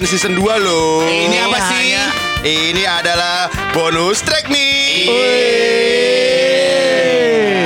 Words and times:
bukan 0.00 0.16
season 0.16 0.32
2 0.32 0.64
loh. 0.64 1.04
Ini 1.04 1.44
apa 1.44 1.58
sih? 1.68 1.92
Ini 2.40 2.88
adalah 2.88 3.52
bonus 3.76 4.24
track 4.24 4.48
nih. 4.48 5.12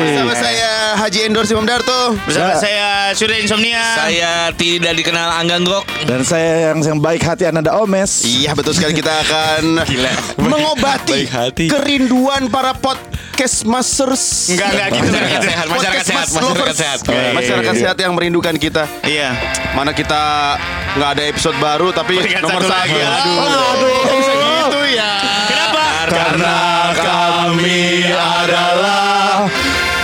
Bersama 0.02 0.34
saya 0.34 0.98
Haji 0.98 1.30
Endor 1.30 1.46
Simam 1.46 1.62
Darto. 1.62 2.18
Bersama 2.26 2.58
saya 2.58 3.14
Surya 3.14 3.38
Insomnia. 3.38 3.78
Saya 3.94 4.50
tidak 4.50 4.98
dikenal 4.98 5.46
Angganggok. 5.46 5.86
Dan 6.10 6.26
saya 6.26 6.74
yang 6.74 6.82
yang 6.82 6.98
baik 6.98 7.22
hati 7.22 7.46
Ananda 7.46 7.70
Omes. 7.78 8.26
Iya 8.26 8.50
betul 8.58 8.74
sekali 8.74 8.98
kita 8.98 9.14
akan 9.14 9.86
mengobati 10.50 11.30
Baik 11.30 11.30
hati. 11.30 11.64
kerinduan 11.70 12.50
para 12.50 12.74
podcast 12.74 13.62
masters. 13.62 14.50
Enggak, 14.50 14.74
enggak 14.74 14.88
gitu. 14.90 15.06
Masyarakat 15.06 15.38
sehat, 15.38 15.66
masyarakat 15.70 15.70
Podcast 15.70 16.06
sehat, 16.10 16.26
mas 16.26 16.34
masyarakat 16.34 16.76
sehat. 16.82 16.98
Iya, 17.06 17.30
Masyarakat 17.30 17.74
iya, 17.78 17.82
sehat 17.86 17.96
yang 18.02 18.12
merindukan 18.18 18.54
kita. 18.58 18.90
Iya. 19.06 19.30
Mana 19.78 19.94
kita 19.94 20.58
nggak 20.94 21.10
ada 21.10 21.22
episode 21.26 21.58
baru 21.58 21.90
tapi 21.90 22.14
Peringkat 22.16 22.42
nomor 22.42 22.62
satu 22.62 22.70
satu. 22.70 22.94
lagi. 22.94 23.02
Aduh. 23.02 23.42
Aduh. 23.42 23.98
Bisa 24.14 24.32
gitu 24.38 24.80
ya. 24.88 25.12
Kenapa? 25.50 25.82
Karena 26.06 26.56
kami 26.94 27.82
adalah 28.08 29.50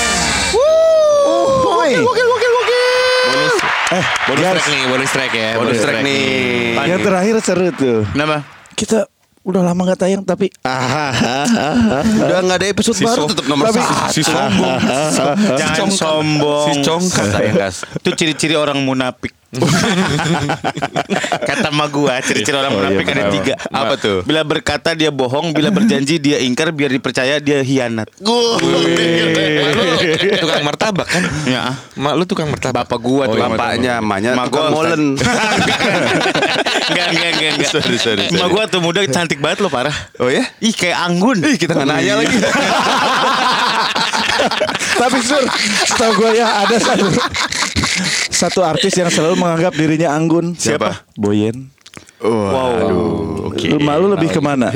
Woi. 0.52 1.92
Wakil, 1.96 2.28
wakil, 2.28 2.52
wakil. 2.52 2.84
Bonus, 3.26 3.56
Eh, 3.88 4.04
bonus 4.28 4.42
guys, 4.42 4.52
track 4.52 4.68
nih, 4.68 4.84
bonus 4.90 5.12
track 5.12 5.32
ya. 5.32 5.50
Bonus 5.56 5.80
track 5.80 6.00
nih. 6.02 6.76
Yang 6.86 7.00
terakhir 7.04 7.36
seru 7.40 7.68
tuh. 7.72 8.00
Kenapa? 8.12 8.38
Kita 8.76 9.08
udah 9.46 9.62
lama 9.62 9.82
nggak 9.86 10.00
tayang 10.02 10.24
tapi 10.26 10.50
Udah 12.26 12.40
nggak 12.42 12.58
ada 12.58 12.68
episode 12.68 12.98
baru 12.98 13.30
tetap 13.30 13.46
nomor 13.46 13.70
Tapi- 13.70 13.78
satu. 13.78 14.10
Si 14.10 14.22
sombong. 14.26 14.74
Jangan 15.56 15.90
sombong. 15.94 16.66
Si 16.66 16.82
congkak 16.82 17.26
Kata 17.30 17.40
yang 17.46 17.56
gas. 17.56 17.76
Itu 17.86 18.10
ciri-ciri 18.12 18.58
orang 18.58 18.82
munafik. 18.82 19.32
Kata 21.50 21.70
ma 21.72 21.86
gua, 21.90 22.20
ciri-ciri 22.22 22.56
orang 22.56 22.76
Oh, 22.76 22.82
iya, 22.84 22.92
munafik 22.92 23.08
ada 23.08 23.24
tiga. 23.32 23.54
Apa 23.72 23.94
tuh? 23.96 24.18
Bila 24.28 24.42
berkata 24.44 24.92
dia 24.92 25.12
bohong, 25.14 25.56
bila 25.56 25.72
berjanji 25.72 26.20
dia 26.20 26.44
ingkar, 26.44 26.76
biar 26.76 26.92
dipercaya 26.92 27.40
dia 27.40 27.64
hianat. 27.64 28.12
Mak 28.20 28.32
lu 30.28 30.38
tukang 30.44 30.64
martabak 30.66 31.08
kan? 31.08 31.24
Ya. 31.48 31.72
Mak 31.96 32.14
lu 32.20 32.24
tukang 32.28 32.48
martabak. 32.52 32.84
Bapak 32.84 33.00
gua 33.00 33.24
tuh. 33.32 33.40
Bapaknya, 33.40 34.04
emaknya, 34.04 34.36
Mak 34.36 34.52
tukang 34.52 34.74
gua 34.74 34.76
molen. 34.76 35.04
Enggak, 36.86 37.08
enggak, 37.18 37.30
enggak, 37.34 37.52
enggak. 37.58 37.72
Sorry, 37.74 37.98
sorry, 37.98 38.30
sorry. 38.30 38.38
Ma 38.38 38.46
gua 38.46 38.70
tuh 38.70 38.78
muda 38.78 39.02
cantik 39.10 39.42
banget 39.42 39.64
loh 39.64 39.74
parah. 39.74 39.96
Oh 40.22 40.30
ya? 40.30 40.46
Ih 40.62 40.70
kayak 40.70 41.02
anggun. 41.02 41.42
Ih, 41.42 41.58
kita 41.58 41.74
nggak 41.74 41.90
nanya 41.90 42.14
lagi. 42.22 42.38
tapi 44.96 45.18
sur, 45.20 45.44
setahu 45.86 46.12
gue 46.18 46.32
ya 46.36 46.64
ada 46.64 46.76
satu 46.76 47.06
satu 48.30 48.60
artis 48.62 48.94
yang 48.94 49.08
selalu 49.08 49.36
menganggap 49.38 49.74
dirinya 49.74 50.12
anggun. 50.12 50.54
Siapa? 50.54 51.08
Boyen. 51.16 51.72
Wow. 52.20 52.72
Aduh, 52.82 53.04
oke. 53.52 53.66
Lu 53.68 53.78
malu 53.78 54.10
lebih 54.10 54.30
ke 54.30 54.40
mana? 54.40 54.72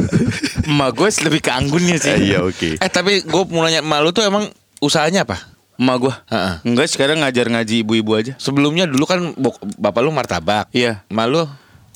Emak 0.68 0.90
gue 0.92 1.08
lebih 1.24 1.40
ke 1.40 1.50
anggunnya 1.50 1.96
sih. 1.96 2.10
Eh, 2.10 2.20
Iya, 2.32 2.38
oke. 2.42 2.76
Eh 2.76 2.90
tapi 2.90 3.22
gue 3.22 3.42
mau 3.48 3.62
nanya 3.62 3.80
mak 3.80 4.00
lu 4.00 4.10
tuh 4.10 4.24
emang 4.24 4.48
usahanya 4.78 5.24
apa? 5.24 5.38
Emak 5.76 5.96
gue. 5.98 6.14
Heeh. 6.28 6.54
Enggak 6.66 6.88
sekarang 6.90 7.24
ngajar 7.24 7.46
ngaji 7.48 7.80
ibu-ibu 7.80 8.12
aja. 8.12 8.32
Sebelumnya 8.36 8.84
dulu 8.84 9.04
kan 9.08 9.32
bapak 9.78 10.00
lu 10.02 10.10
martabak. 10.12 10.68
Iya. 10.72 11.04
Mak 11.08 11.26
lu 11.26 11.42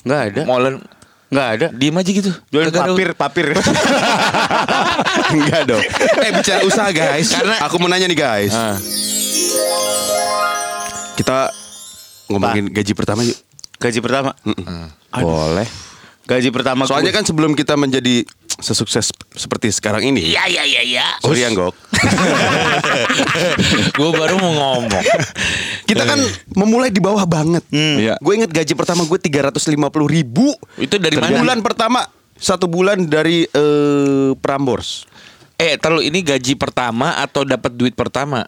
Enggak 0.05 0.21
ada. 0.31 0.41
molen 0.45 0.75
Enggak 1.35 1.49
ada. 1.51 1.67
diem 1.69 1.91
aja 1.93 2.11
gitu. 2.13 2.31
Jualan 2.47 2.65
Kagak 2.65 2.79
ada- 2.79 2.89
papir, 2.89 3.09
papir. 3.13 3.47
Enggak 5.35 5.61
dong. 5.65 5.83
Eh 6.17 6.31
bicara 6.31 6.61
usaha 6.63 6.89
guys. 6.89 7.27
Karena- 7.29 7.59
aku 7.59 7.75
mau 7.75 7.91
nanya 7.91 8.07
nih 8.07 8.15
guys. 8.15 8.55
Ah. 8.55 8.79
Kita 11.15 11.51
ngomongin 12.27 12.71
gaji 12.71 12.93
pertama 12.93 13.21
yuk. 13.21 13.37
Gaji 13.75 13.99
pertama. 13.99 14.31
Boleh. 15.11 15.67
Gaji 16.25 16.49
pertama 16.49 16.87
Soalnya 16.87 17.11
gue- 17.11 17.17
kan 17.17 17.25
sebelum 17.25 17.53
kita 17.53 17.75
menjadi 17.75 18.25
sesukses 18.59 19.11
seperti 19.35 19.71
sekarang 19.71 20.03
ini. 20.15 20.31
Iya 20.31 20.43
iya 20.47 20.63
iya 20.63 20.81
iya. 20.81 21.05
Sorry 21.19 21.43
ya, 21.43 21.51
Gok. 21.51 21.75
gue 23.99 24.09
baru 24.15 24.35
mau 24.39 24.53
ngomong. 24.53 25.03
Kita 25.83 26.03
kan 26.07 26.19
memulai 26.55 26.89
di 26.91 27.03
bawah 27.03 27.23
banget. 27.27 27.63
Iya. 27.71 28.15
Gue 28.23 28.39
inget 28.39 28.51
gaji 28.51 28.73
pertama 28.77 29.03
gue 29.03 29.19
350 29.19 29.75
ribu. 30.07 30.55
Itu 30.79 30.95
dari 31.01 31.19
Bulan 31.19 31.59
mana? 31.59 31.65
pertama 31.65 31.99
satu 32.35 32.67
bulan 32.67 33.07
dari 33.07 33.47
eh, 33.47 34.31
Prambors. 34.39 35.07
Eh, 35.55 35.79
terlalu 35.79 36.11
ini 36.11 36.19
gaji 36.19 36.59
pertama 36.59 37.15
atau 37.23 37.47
dapat 37.47 37.71
duit 37.71 37.95
pertama? 37.95 38.43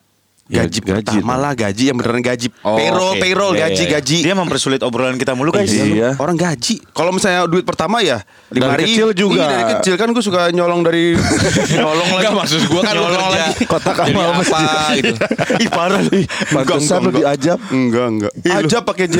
Ya, 0.47 0.63
Gaji, 0.63 0.79
gaji 0.79 1.03
pertama 1.19 1.35
lah 1.35 1.51
gaji 1.51 1.91
yang 1.91 1.99
beneran 1.99 2.23
gaji. 2.23 2.47
Oh, 2.63 2.79
payroll, 2.79 3.11
oke. 3.11 3.19
payroll, 3.19 3.51
Iya, 3.51 3.67
gaji, 3.67 3.75
iya, 3.75 3.83
iya. 3.83 3.95
gaji. 3.99 4.17
dia 4.23 4.31
mempersulit 4.33 4.79
obrolan 4.79 5.15
kita 5.15 5.35
mulu 5.35 5.51
guys. 5.51 5.67
Iya. 5.67 6.15
Orang 6.15 6.33
gaji. 6.33 6.79
Kalau 6.87 7.11
misalnya 7.11 7.43
duit 7.45 7.61
pertama 7.61 7.99
ya 7.99 8.23
lima 8.47 8.71
Dari 8.71 8.79
ribu. 8.81 8.87
kecil 8.87 9.07
juga. 9.11 9.43
Iya, 9.43 9.47
dari 9.49 9.63
kecil 9.75 9.93
kan 9.93 10.07
gue 10.07 10.23
suka 10.23 10.47
nyolong 10.49 10.81
dari 10.81 11.19
nyolong 11.75 11.99
lagi. 12.09 12.23
Enggak 12.23 12.33
maksud 12.33 12.61
gue 12.63 12.79
kan 12.79 12.93
Nyolong 12.95 13.27
lagi. 13.27 13.51
Kotak 13.65 13.97
amal 14.01 14.27
apa 14.31 14.59
gitu. 14.95 15.13
Ih 15.63 15.69
parah 15.69 16.01
nih. 16.01 16.23
Pantesan 16.47 16.99
lu 17.03 17.11
diajab. 17.11 17.59
Enggak, 17.67 18.05
enggak. 18.07 18.31
Aja 18.47 18.77
pakai 18.79 19.05
J. 19.05 19.15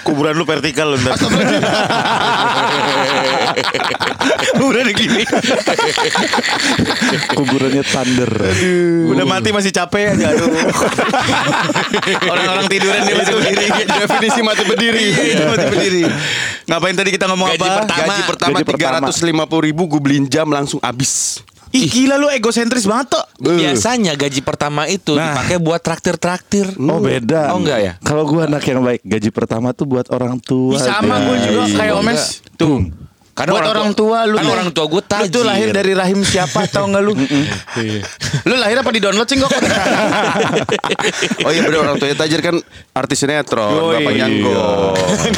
Kuburan 0.00 0.38
lu 0.38 0.46
vertikal 0.46 0.94
lu 0.94 0.96
ntar. 0.96 1.18
Kuburan 4.54 4.86
gini. 4.94 5.26
Kuburannya 7.38 7.82
Thunder. 7.82 8.30
Udah 9.08 9.24
mati 9.24 9.48
masih 9.48 9.70
capek 9.70 10.12
aja 10.12 10.26
aduh. 10.30 10.48
Orang-orang 12.26 12.66
tiduran 12.68 13.00
dia 13.02 13.14
masih 13.14 13.34
berdiri. 13.34 13.66
Definisi 14.00 14.40
mati 14.40 14.62
berdiri. 14.64 15.06
Iya, 15.10 15.44
mati 15.48 15.66
berdiri. 15.68 16.02
Ngapain 16.64 16.94
tadi 16.94 17.10
kita 17.10 17.24
ngomong 17.26 17.48
Gaji 17.50 17.60
apa? 17.60 17.76
pertama. 17.80 18.02
Gaji 18.06 18.22
pertama 18.24 18.52
Gaji 18.52 18.64
tiga 18.64 18.76
pertama. 18.88 18.96
ratus 19.02 19.16
lima 19.22 19.44
puluh 19.44 19.62
ribu 19.64 19.82
gue 19.86 20.00
beliin 20.00 20.26
jam 20.26 20.46
langsung 20.46 20.78
habis. 20.80 21.42
Ih 21.70 21.88
gila 21.88 22.16
lu 22.16 22.28
egosentris 22.28 22.84
banget 22.84 23.16
tuh. 23.16 23.24
Biasanya 23.40 24.12
gaji 24.12 24.40
pertama 24.40 24.84
itu 24.86 25.16
Nah. 25.16 25.32
dipakai 25.32 25.56
buat 25.56 25.80
traktir-traktir. 25.80 26.76
Oh 26.76 27.00
beda. 27.00 27.48
Oh 27.50 27.58
enggak 27.58 27.78
ya? 27.80 27.92
Kalau 27.98 28.28
gua 28.28 28.44
anak 28.44 28.60
yang 28.62 28.84
baik, 28.84 29.00
gaji 29.00 29.32
pertama 29.32 29.72
tuh 29.72 29.88
buat 29.88 30.04
orang 30.08 30.36
tua. 30.36 30.76
sama 30.76 31.16
guys. 31.16 31.24
gue 31.24 31.36
juga 31.48 31.62
kayak 31.74 31.94
Enggak. 31.94 32.04
Omes. 32.04 32.22
Tuh. 32.54 32.78
Karena 33.42 33.52
Buat 33.52 33.68
orang 33.68 33.90
tua 33.90 34.18
lu 34.22 34.38
kan 34.38 34.46
orang 34.46 34.70
tua 34.70 34.86
gue 34.86 34.96
Lu 34.96 35.10
tajir. 35.10 35.34
tuh 35.34 35.42
lahir 35.42 35.68
dari 35.68 35.92
rahim 35.92 36.22
siapa 36.22 36.62
tau 36.64 36.86
gak 36.86 37.02
lu? 37.02 37.10
lu 38.48 38.54
lahir 38.54 38.78
apa 38.78 38.90
di 38.90 39.02
download 39.02 39.26
sih 39.26 39.34
kok? 39.36 39.50
Oh 41.42 41.50
iya 41.50 41.60
bener 41.60 41.78
orang 41.80 41.98
tuanya 41.98 42.14
tajir 42.14 42.38
kan 42.38 42.56
artis 42.92 43.18
sinetron, 43.18 43.74
Yoi. 43.74 43.98
bapaknya 43.98 44.26
Iya. 44.30 44.66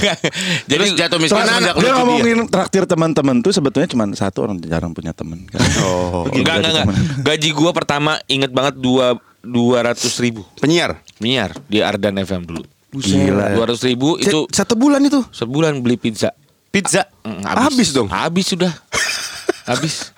Jadi 0.70 0.84
Terus 0.84 0.90
jatuh 0.94 1.18
miskin 1.18 1.40
semenjak 1.40 1.74
lu 1.74 1.80
dia 1.80 1.92
ngomongin 1.94 2.38
traktir 2.46 2.84
teman-teman 2.84 3.40
tuh 3.40 3.50
sebetulnya 3.50 3.88
cuma 3.88 4.04
satu 4.12 4.44
orang 4.44 4.60
jarang 4.60 4.92
punya 4.92 5.10
teman. 5.10 5.48
Kan? 5.48 5.64
Oh, 5.80 6.28
enggak 6.28 6.60
enggak 6.60 6.72
enggak. 6.74 6.86
Gaji 7.22 7.48
gue 7.50 7.70
pertama 7.72 8.20
inget 8.26 8.50
banget 8.50 8.76
dua 8.76 9.16
dua 9.40 9.78
ratus 9.82 10.12
ribu 10.18 10.44
penyiar. 10.58 11.00
Minyar 11.16 11.56
di 11.64 11.80
Ardan 11.80 12.20
FM 12.20 12.44
dulu. 12.44 12.62
Gila. 12.92 13.56
Dua 13.56 13.64
ratus 13.66 13.82
ribu 13.82 14.14
itu 14.16 14.28
Itu 14.28 14.40
satu 14.50 14.74
bulan 14.74 15.00
itu. 15.00 15.24
sebulan 15.30 15.80
beli 15.80 15.96
pizza. 15.96 16.30
Pizza. 16.74 17.06
Mm, 17.22 17.46
Habis 17.46 17.88
dong? 17.90 18.10
Habis 18.10 18.46
sudah. 18.48 18.72
Habis. 19.70 20.10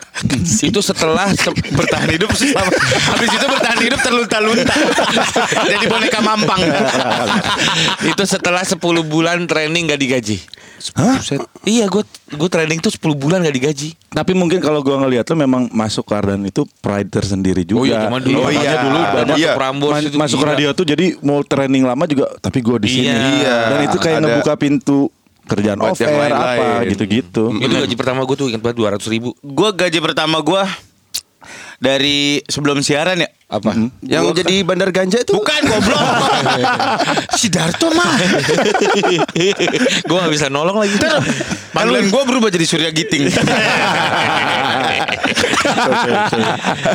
itu 0.58 0.80
setelah 0.80 1.28
se- 1.30 1.52
bertahan 1.70 2.08
hidup 2.08 2.32
selama 2.32 2.72
Habis 3.06 3.28
itu 3.30 3.46
bertahan 3.46 3.78
hidup 3.78 4.00
terlunta-lunta. 4.00 4.72
Jadi 5.68 5.84
boneka 5.86 6.18
mampang. 6.18 6.56
itu 8.10 8.22
setelah 8.24 8.64
10 8.64 8.80
bulan 9.04 9.44
training 9.44 9.86
gak 9.86 10.00
digaji. 10.00 10.40
Hah? 10.92 11.20
Iya 11.62 11.84
gue 11.86 12.00
gue 12.30 12.48
training 12.48 12.80
tuh 12.80 12.88
10 12.90 13.00
bulan 13.14 13.38
gak 13.40 13.52
digaji. 13.52 13.92
Tapi 14.08 14.32
mungkin 14.32 14.58
kalau 14.58 14.80
gua 14.80 14.98
ngeliat 14.98 15.24
lo 15.26 15.36
memang 15.38 15.68
masuk 15.70 16.04
ke 16.04 16.14
Ardan 16.14 16.40
itu 16.42 16.64
pride 16.80 17.08
tersendiri 17.10 17.62
juga. 17.62 17.80
Oh 17.80 17.86
iya, 17.86 17.98
zaman 18.02 18.20
dulu 18.20 18.38
Oh 18.38 18.48
iya. 18.48 18.72
dulu 18.82 18.98
banyak 18.98 19.36
Iya. 19.36 19.52
Prambors 19.52 19.94
Ma- 19.94 20.02
itu 20.02 20.16
masuk 20.16 20.38
gila. 20.38 20.48
radio 20.50 20.68
tuh 20.72 20.86
jadi 20.86 21.06
mau 21.20 21.40
training 21.40 21.84
lama 21.84 22.04
juga 22.04 22.32
tapi 22.40 22.58
gue 22.58 22.76
di 22.78 22.88
sini. 22.90 23.12
Iya. 23.44 23.56
Dan 23.68 23.78
itu 23.84 23.98
kayak 23.98 24.16
Ada- 24.16 24.24
ngebuka 24.32 24.54
pintu 24.56 25.12
kerjaan 25.46 25.78
Buat 25.78 25.94
off 25.94 26.00
yang 26.02 26.12
air 26.12 26.32
lain-lain. 26.34 26.58
apa 26.58 26.90
gitu-gitu. 26.90 27.44
Itu 27.56 27.74
gaji 27.78 27.94
pertama 27.94 28.20
gue 28.26 28.36
tuh 28.36 28.46
ingat 28.50 28.62
banget 28.62 28.76
200 28.98 29.14
ribu. 29.14 29.30
Gue 29.40 29.70
gaji 29.72 29.98
pertama 30.02 30.42
gue 30.42 30.62
dari 31.78 32.42
sebelum 32.50 32.82
siaran 32.82 33.22
ya. 33.22 33.30
Apa? 33.46 33.78
Yang 34.02 34.42
jadi 34.42 34.66
bandar 34.66 34.90
ganja 34.90 35.22
itu 35.22 35.30
Bukan 35.30 35.60
goblok. 35.64 36.02
si 37.38 37.46
Darto 37.46 37.94
mah. 37.94 38.18
gue 40.08 40.16
gak 40.18 40.32
bisa 40.34 40.50
nolong 40.50 40.74
lagi. 40.76 40.98
Panggilan 41.70 42.10
gue 42.10 42.22
berubah 42.26 42.50
jadi 42.50 42.66
Surya 42.66 42.90
Giting. 42.90 43.30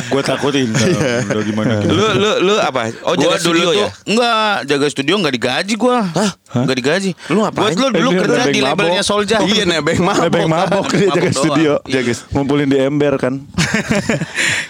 gue 0.02 0.22
takutin 0.22 0.68
udah 0.72 1.44
gimana 1.44 1.72
lu 1.84 2.06
lu 2.16 2.30
lu 2.42 2.54
apa? 2.58 2.88
Oh 3.04 3.14
Gua 3.14 3.22
jaga 3.28 3.38
studio 3.38 3.62
dulu 3.62 3.72
ya? 3.74 3.88
enggak 4.04 4.54
jaga 4.66 4.86
studio 4.88 5.14
enggak 5.16 5.34
digaji 5.34 5.74
gua. 5.76 5.98
Hah? 6.06 6.30
Enggak 6.54 6.76
digaji. 6.76 7.10
Lu 7.28 7.44
ngapain? 7.44 7.74
Gua 7.74 7.88
dulu 7.90 8.08
Eh, 8.12 8.18
kerja 8.18 8.42
di 8.46 8.60
mabok. 8.60 8.68
labelnya 8.82 9.02
Solja. 9.02 9.36
Iya 9.42 9.64
nebeng 9.64 10.00
mabok. 10.00 10.24
Nebeng 10.26 10.48
mabok 10.48 10.86
dia 10.90 11.08
jaga 11.10 11.30
studio 11.30 11.72
Iya. 11.84 12.00
Ngumpulin 12.32 12.68
di 12.68 12.78
ember 12.78 13.14
kan 13.16 13.34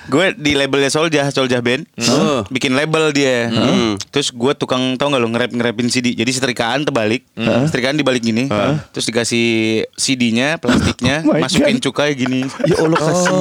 gue 0.06 0.26
di 0.36 0.52
labelnya 0.54 0.90
Solja, 0.92 1.26
Solja 1.30 1.58
Band. 1.72 1.82
band, 1.96 2.44
bikin 2.48 2.72
label 2.72 3.10
dia. 3.10 3.48
Terus 4.08 4.28
gue 4.28 4.52
tukang 4.54 4.94
tau 4.94 5.08
gak 5.08 5.16
lo 5.16 5.26
ngerap 5.26 5.50
ngerapin 5.50 5.88
CD. 5.88 6.12
Jadi 6.12 6.28
setrikaan 6.30 6.84
terbalik, 6.84 7.24
setrikaan 7.34 7.96
dibalik 7.96 8.20
gini, 8.20 8.52
terus 8.92 9.04
dikasih 9.04 9.46
CD-nya, 9.92 10.56
plastiknya, 10.56 11.22
Oh 11.26 11.32
masukin 11.34 11.80
God. 11.80 11.84
cukai 11.84 12.12
gini. 12.12 12.44
Ya 12.64 12.76
Allah 12.76 12.98
kasihan. 12.98 13.40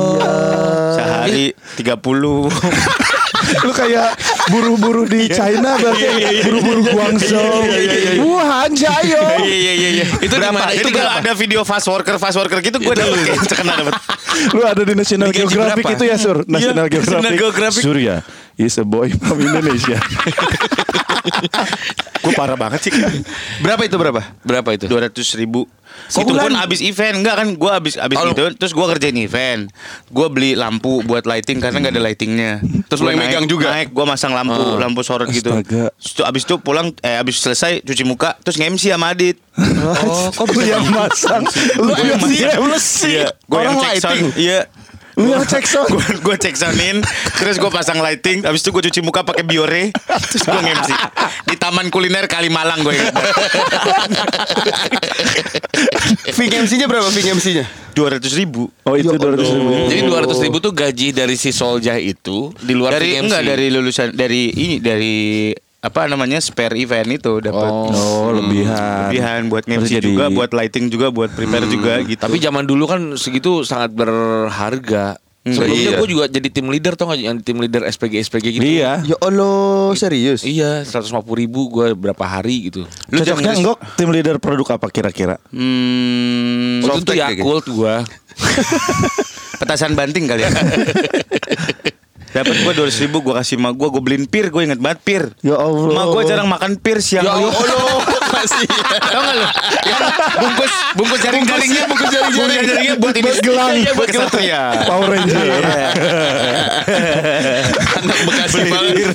Sehari 0.93 1.45
30 1.75 1.91
Lu 3.63 3.71
kayak 3.71 4.15
buru-buru 4.49 5.03
di 5.07 5.27
China 5.27 5.75
berarti 5.79 6.05
buru-buru 6.43 6.81
Guangzhou. 6.87 7.63
Wuhan 8.21 8.71
Jayo. 8.75 9.23
Iya 9.41 9.55
iya 9.55 9.73
iya 9.73 9.89
iya. 10.01 10.05
Itu 10.19 10.35
di 10.35 10.41
berapa? 10.41 10.59
Itu 10.75 10.89
kalau 10.91 11.11
ada 11.17 11.31
video 11.33 11.61
fast 11.63 11.87
worker 11.87 12.15
fast 12.19 12.37
worker 12.37 12.59
gitu 12.59 12.77
gue 12.77 12.93
dapet 12.93 13.17
terkena 13.47 13.73
dapet. 13.79 13.93
Lu 14.55 14.61
ada 14.63 14.81
di 14.81 14.93
National 14.95 15.29
Geographic 15.31 15.85
itu 15.95 16.03
ya 16.07 16.15
Sur 16.19 16.43
National 16.47 16.85
Iya, 16.87 17.31
Geographic. 17.35 17.81
Surya 17.83 18.15
is 18.55 18.75
a 18.75 18.83
boy 18.83 19.07
from 19.11 19.39
Indonesia 19.39 19.97
Gue 22.21 22.33
parah 22.33 22.53
banget 22.53 22.85
sih. 22.85 22.93
Berapa 23.61 23.81
itu 23.81 23.97
berapa? 23.97 24.21
Berapa 24.41 24.69
itu? 24.71 24.85
Dua 24.85 25.09
ratus 25.09 25.33
ribu. 25.33 25.65
Kok 26.07 26.21
itu 26.21 26.33
pun 26.33 26.53
abis 26.55 26.79
event 26.79 27.17
enggak 27.17 27.35
kan? 27.35 27.47
Gue 27.51 27.71
abis 27.71 27.97
abis 27.97 28.13
Oh, 28.15 28.29
lu- 28.29 28.33
itu, 28.33 28.45
terus 28.55 28.71
gue 28.71 28.85
kerjain 28.87 29.17
event. 29.17 29.73
Gue 30.07 30.27
beli 30.29 30.53
lampu 30.53 31.01
buat 31.01 31.25
lighting 31.25 31.57
karena 31.57 31.81
nggak 31.81 31.93
ada 31.93 32.03
lightingnya. 32.03 32.51
Terus 32.85 33.01
lu 33.01 33.09
yang 33.09 33.17
naik- 33.17 33.33
megang 33.33 33.45
juga? 33.47 33.73
Naik, 33.73 33.89
gue 33.89 34.05
masang 34.05 34.31
lampu, 34.31 34.53
Oh. 34.55 34.77
lampu 34.77 35.01
sorot 35.01 35.29
gitu. 35.29 35.49
Terus 35.65 36.13
abis 36.21 36.41
itu 36.43 36.55
pulang, 36.57 36.93
eh 37.01 37.17
abis 37.17 37.37
selesai 37.39 37.81
cuci 37.81 38.03
muka, 38.03 38.37
terus 38.39 38.55
nge-MC 38.55 38.93
sama 38.93 39.11
Adit. 39.11 39.41
Oh, 39.81 40.29
kok 40.29 40.45
Lu 40.47 40.61
yang 40.61 40.85
masang 40.87 41.41
Lu 41.75 41.89
yang 41.91 42.21
yang 42.21 42.61
MC 42.61 43.01
Iya, 43.09 43.27
gue 43.33 43.57
yang 43.57 43.73
Orang 43.73 43.77
lighting. 43.81 44.25
Iya. 44.37 44.59
Yang 45.19 45.43
cek 45.51 45.65
sound. 45.67 45.89
gue 45.91 46.05
gue 46.23 46.35
cek 46.37 46.55
soundin 46.55 47.03
terus 47.35 47.59
gue 47.59 47.71
pasang 47.71 47.99
lighting 47.99 48.43
habis 48.47 48.63
itu 48.63 48.71
gue 48.71 48.83
cuci 48.89 49.01
muka 49.03 49.27
pakai 49.27 49.43
biore 49.43 49.91
terus 50.31 50.43
gue 50.47 50.59
nge-MC 50.61 50.89
di 51.51 51.55
taman 51.59 51.91
kuliner 51.91 52.25
Kalimalang 52.31 52.79
gue 52.81 52.95
ingat. 52.95 53.13
Fee 56.35 56.49
MC-nya 56.51 56.85
berapa 56.85 57.07
fee 57.09 57.31
MC-nya? 57.31 57.65
dua 57.91 58.17
ratus 58.17 58.33
ribu. 58.39 58.71
Oh 58.87 58.95
itu 58.95 59.11
200 59.11 59.35
ribu. 59.51 59.69
Jadi 59.91 60.01
200 60.07 60.45
ribu 60.47 60.57
tuh 60.63 60.71
gaji 60.71 61.11
dari 61.11 61.35
si 61.35 61.51
Soljah 61.51 61.99
itu 61.99 62.51
di 62.63 62.71
luar 62.71 62.95
dari 62.95 63.19
enggak 63.19 63.43
dari 63.43 63.67
lulusan 63.67 64.15
dari 64.15 64.47
ini 64.55 64.79
dari 64.79 65.51
apa 65.81 66.05
namanya 66.05 66.37
spare 66.37 66.77
event 66.77 67.09
itu 67.11 67.41
dapat 67.41 67.65
Oh 67.89 68.29
lebihan 68.31 69.09
lebihan 69.09 69.41
buat 69.47 69.65
nge-MC 69.65 69.89
jadi- 69.91 70.05
juga 70.05 70.25
buat 70.29 70.51
lighting 70.51 70.87
juga 70.87 71.09
buat 71.09 71.29
prepare 71.29 71.65
juga 71.65 71.99
gitu 72.03 72.21
Tapi 72.21 72.37
zaman 72.37 72.63
dulu 72.63 72.85
kan 72.85 73.01
segitu 73.15 73.61
sangat 73.61 73.89
berharga. 73.91 75.17
Sebelumnya 75.41 75.73
Iya. 75.87 75.97
gue 75.97 76.09
juga 76.11 76.25
jadi 76.29 76.47
tim 76.47 76.69
leader 76.69 76.93
tau 76.93 77.09
gak 77.09 77.17
yang 77.17 77.41
tim 77.41 77.57
leader 77.57 77.81
SPG 77.83 78.13
SPG 78.21 78.45
gitu. 78.51 78.61
Iya 78.61 79.01
Ya 79.01 79.17
Allah 79.19 79.89
serius. 79.95 80.45
Iya, 80.45 80.85
150 80.85 81.09
ribu 81.33 81.65
gue 81.67 81.97
berapa 81.97 82.21
hari 82.21 82.69
gitu. 82.69 82.85
Lu 83.09 83.17
Cocoknya 83.17 83.49
jangan- 83.49 83.57
enggak 83.57 83.77
tim 83.97 84.09
leader 84.11 84.37
produk 84.37 84.77
apa 84.77 84.85
kira-kira 84.87 85.41
hmm, 85.49 86.85
Waktu 86.85 86.93
itu 86.93 86.93
Softtek 87.03 87.17
kayak 87.17 87.29
Yakult 87.35 87.65
gue. 87.67 87.95
petasan 89.57 89.93
banting 89.93 90.25
kali 90.25 90.41
ya 90.41 90.49
Dapat 92.31 92.55
gue 92.63 92.73
dua 92.73 92.87
ribu 92.87 93.17
gue 93.19 93.33
kasih 93.35 93.59
mak 93.59 93.75
gue 93.75 93.87
gue 93.91 94.01
beliin 94.01 94.25
pir 94.27 94.47
gue 94.47 94.63
inget 94.63 94.79
banget 94.79 94.99
pir. 95.03 95.23
Ya 95.43 95.59
Allah. 95.59 95.91
Mak 95.91 96.05
gue 96.15 96.23
jarang 96.27 96.47
makan 96.47 96.71
pir 96.79 97.03
siang. 97.03 97.27
Ya 97.27 97.35
Allah. 97.35 97.51
Masih. 98.41 98.65
Tahu 99.03 99.21
nggak 99.21 99.35
lu? 99.35 99.45
Yang 99.81 100.01
bungkus 100.35 100.71
bungkus 100.91 101.19
jaring 101.21 101.43
jaringnya 101.43 101.83
bungkus 101.85 102.09
jaring 102.09 102.33
jaringnya 102.33 102.95
buat 102.97 103.13
ini 103.13 103.23
Buat 103.23 103.37
gelang. 103.39 103.69
Iya, 103.71 103.91
buat 103.93 104.09
kesatria. 104.09 104.61
Power 104.83 105.07
Ranger 105.07 105.45
Anak 107.93 108.17
Bekasi 108.23 108.59
banget. 108.65 108.93
Pir. 108.93 109.09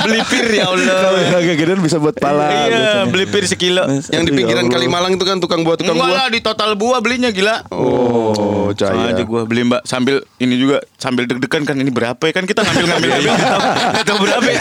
Beli 0.00 0.20
pir 0.24 0.46
ya 0.52 0.64
Allah. 0.66 0.94
Kalau 0.96 1.18
yang 1.18 1.34
agak 1.36 1.56
gedean 1.56 1.80
bisa 1.80 1.96
buat 1.98 2.16
pala 2.16 2.46
Iya, 2.46 2.64
biasanya. 2.68 3.04
beli 3.08 3.26
pir 3.26 3.44
sekilo. 3.44 3.82
Yang 4.08 4.22
di 4.24 4.32
pinggiran 4.32 4.58
Ya. 4.60 4.70
Kalimalang 4.70 5.12
itu 5.12 5.24
kan 5.24 5.36
tukang 5.38 5.60
buah 5.60 5.74
tukang 5.74 5.96
Enggak 5.96 6.06
buah. 6.06 6.20
lah 6.20 6.28
di 6.28 6.40
total 6.40 6.70
buah 6.74 6.98
belinya 7.00 7.30
gila. 7.30 7.66
Oh, 7.70 8.70
Sama 8.72 9.10
aja 9.10 9.20
gue 9.20 9.40
beli 9.44 9.62
mbak 9.64 9.82
sambil 9.82 10.22
ini 10.38 10.54
juga 10.54 10.78
sambil 10.94 11.26
deg-degan 11.26 11.64
kan 11.64 11.74
ini 11.74 11.90
berapa 11.90 12.20
ya 12.20 12.32
kan 12.32 12.44
kita 12.44 12.62
ngambil 12.62 12.84
ngambil 12.86 13.08
ngambil 13.10 13.32
nggak 13.90 14.04
tahu 14.04 14.18
berapa 14.20 14.46
ya. 14.46 14.60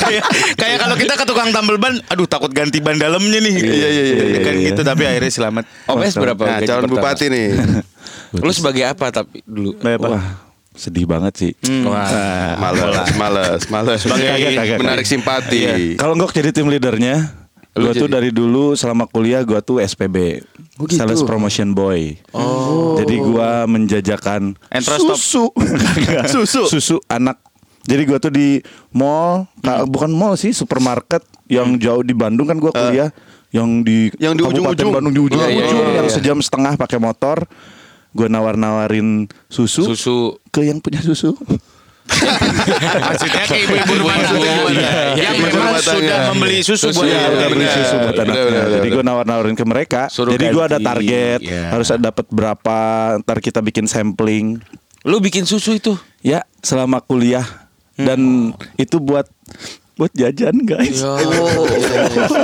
kayak 0.00 0.24
kayak 0.54 0.76
kalau 0.78 0.96
kita 0.96 1.14
ke 1.14 1.24
tukang 1.24 1.50
tambal 1.50 1.74
ban 1.76 1.98
aduh 2.06 2.24
takut 2.24 2.54
ganti 2.60 2.78
ban 2.84 2.96
dalamnya 3.00 3.38
nih 3.40 3.54
Iya, 3.56 3.88
iya, 3.88 4.02
iya, 4.04 4.14
iya, 4.36 4.52
gitu 4.72 4.80
tapi 4.84 5.08
akhirnya 5.08 5.32
selamat 5.32 5.64
OPS 5.88 6.14
berapa? 6.20 6.42
Nah, 6.44 6.58
calon 6.60 6.82
pertama? 6.84 6.92
bupati 7.00 7.26
nih. 7.32 7.48
Lu 8.44 8.52
sebagai 8.52 8.84
apa 8.84 9.06
tapi 9.08 9.40
dulu? 9.48 9.74
Wah 9.80 10.50
sedih 10.70 11.02
banget 11.02 11.34
sih 11.34 11.52
Wah. 11.82 12.54
Males, 12.56 13.10
males, 13.18 13.62
males. 13.68 13.98
Sebagai 14.06 14.22
Kagak, 14.30 14.52
kagak, 14.54 14.78
menarik 14.78 15.06
simpati. 15.06 15.98
Kalau 15.98 16.14
Ngok 16.14 16.30
jadi 16.30 16.54
tim 16.54 16.70
leadernya 16.70 17.34
Lu 17.74 17.90
Gue 17.90 18.06
tuh 18.06 18.08
dari 18.10 18.30
dulu 18.34 18.74
selama 18.78 19.06
kuliah 19.10 19.42
gue 19.42 19.58
tuh 19.62 19.82
SPB 19.82 20.42
Oh, 20.80 20.88
gitu. 20.88 20.96
Sales 20.96 21.20
Promotion 21.26 21.76
Boy 21.76 22.16
oh. 22.32 22.96
Jadi 22.96 23.20
gue 23.20 23.50
menjajakan 23.68 24.56
Entrostop. 24.72 25.18
Susu 25.18 25.44
Susu 26.32 26.62
Susu 26.70 26.96
anak 27.10 27.36
Jadi 27.90 28.02
gue 28.04 28.18
tuh 28.18 28.30
di 28.30 28.48
mall 28.90 29.50
ka- 29.58 29.82
Bukan 29.82 30.08
mall 30.08 30.34
sih 30.34 30.50
Supermarket 30.50 31.20
Yang 31.44 31.82
jauh 31.82 32.00
di 32.00 32.14
Bandung 32.14 32.46
kan 32.46 32.56
gue 32.56 32.70
kuliah 32.70 33.10
Yang 33.50 33.70
di 33.82 33.98
Yang 34.16 34.32
di 34.32 34.40
Kabupaten 34.40 34.54
ujung-ujung. 34.70 34.90
Bandung 34.92 35.12
di 35.12 35.20
ujung, 35.20 35.36
Iya, 35.36 35.48
iya, 35.48 35.58
ujung 35.60 35.78
iya, 35.80 35.94
Yang 35.96 36.08
iya. 36.08 36.14
sejam 36.14 36.38
setengah 36.38 36.72
pakai 36.76 36.96
motor 36.96 37.50
Gue 38.10 38.26
nawar-nawarin 38.26 39.26
susu, 39.46 39.82
Susu. 39.88 40.18
Ke 40.48 40.62
yang 40.62 40.78
punya 40.78 40.98
susu 41.00 41.34
maksudnya 42.10 43.42
kayak 43.46 43.62
ibu-ibu 43.64 43.92
rumah 43.98 44.18
tangga 44.18 44.42
Iya, 44.42 44.54
iya, 44.66 44.90
yang 45.20 45.34
iya, 45.36 45.46
memang 45.46 45.78
sudah 45.78 46.18
membeli 46.28 46.58
susu 46.58 46.90
buat 46.90 47.06
Iya, 47.06 47.14
anaknya. 47.14 47.30
udah 47.30 47.48
beli 47.48 47.66
susu 47.68 47.94
buat 47.94 48.14
Benar, 48.16 48.34
anaknya. 48.34 48.62
Jadi 48.72 48.88
gue 48.90 49.04
nawar-nawarin 49.04 49.54
ke 49.54 49.62
mereka. 49.62 50.00
Suruh 50.08 50.32
Jadi 50.32 50.44
gue 50.48 50.64
ada 50.64 50.78
target, 50.80 51.38
Iya. 51.38 51.62
harus 51.70 51.86
dapat 51.92 52.26
berapa, 52.26 52.78
ntar 53.22 53.38
kita 53.38 53.60
bikin 53.60 53.86
sampling. 53.86 54.58
Lu 55.02 55.16
bikin 55.18 55.44
susu 55.44 55.70
itu? 55.72 55.94
Ya, 56.18 56.42
selama 56.58 56.98
kuliah 56.98 57.46
dan 58.06 58.20
itu 58.76 58.96
buat 58.98 59.26
buat 60.00 60.16
jajan 60.16 60.64
guys. 60.64 61.04
Ya. 61.04 61.12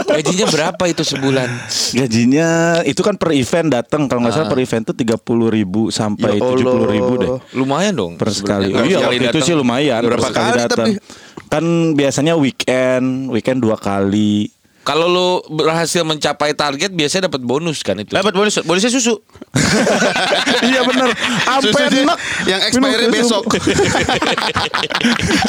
Gajinya 0.04 0.46
berapa 0.52 0.82
itu 0.92 1.00
sebulan? 1.08 1.48
Gajinya 1.96 2.48
itu 2.84 3.00
kan 3.00 3.16
per 3.16 3.32
event 3.32 3.72
datang 3.72 4.12
kalau 4.12 4.20
nggak 4.28 4.34
salah 4.36 4.52
per 4.52 4.60
event 4.60 4.92
tuh 4.92 4.96
tiga 4.96 5.16
puluh 5.16 5.48
ribu 5.48 5.88
sampai 5.88 6.36
Ya 6.36 6.44
tujuh 6.44 6.68
puluh 6.68 6.88
ribu 6.92 7.12
deh 7.16 7.30
Lumayan 7.56 7.96
dong. 7.96 8.12
per 8.20 8.28
sekali. 8.36 8.76
sebenarnya. 8.76 8.92
Iya 8.92 8.98
waktu 9.08 9.24
itu 9.32 9.38
sih 9.40 9.54
lumayan 9.56 10.04
Berapa 10.04 10.28
kali 10.36 10.50
datang. 10.52 10.86
Kan 11.48 11.64
biasanya 11.96 12.36
weekend, 12.36 13.32
weekend 13.32 13.64
dua 13.64 13.80
kali. 13.80 14.52
Kalau 14.86 15.10
lu 15.10 15.28
berhasil 15.50 16.06
mencapai 16.06 16.54
target 16.54 16.94
biasanya 16.94 17.26
dapat 17.26 17.42
bonus 17.42 17.82
kan 17.82 17.98
itu. 17.98 18.14
dapat 18.14 18.30
bonus 18.38 18.62
bonusnya 18.62 18.94
susu 18.94 19.18
iya 20.70 20.86
bener. 20.86 21.10
Susu 21.58 21.74
Sampai 21.74 22.06
enak. 22.06 22.18
yang 22.54 22.60
expire 22.62 23.10
besok. 23.10 23.44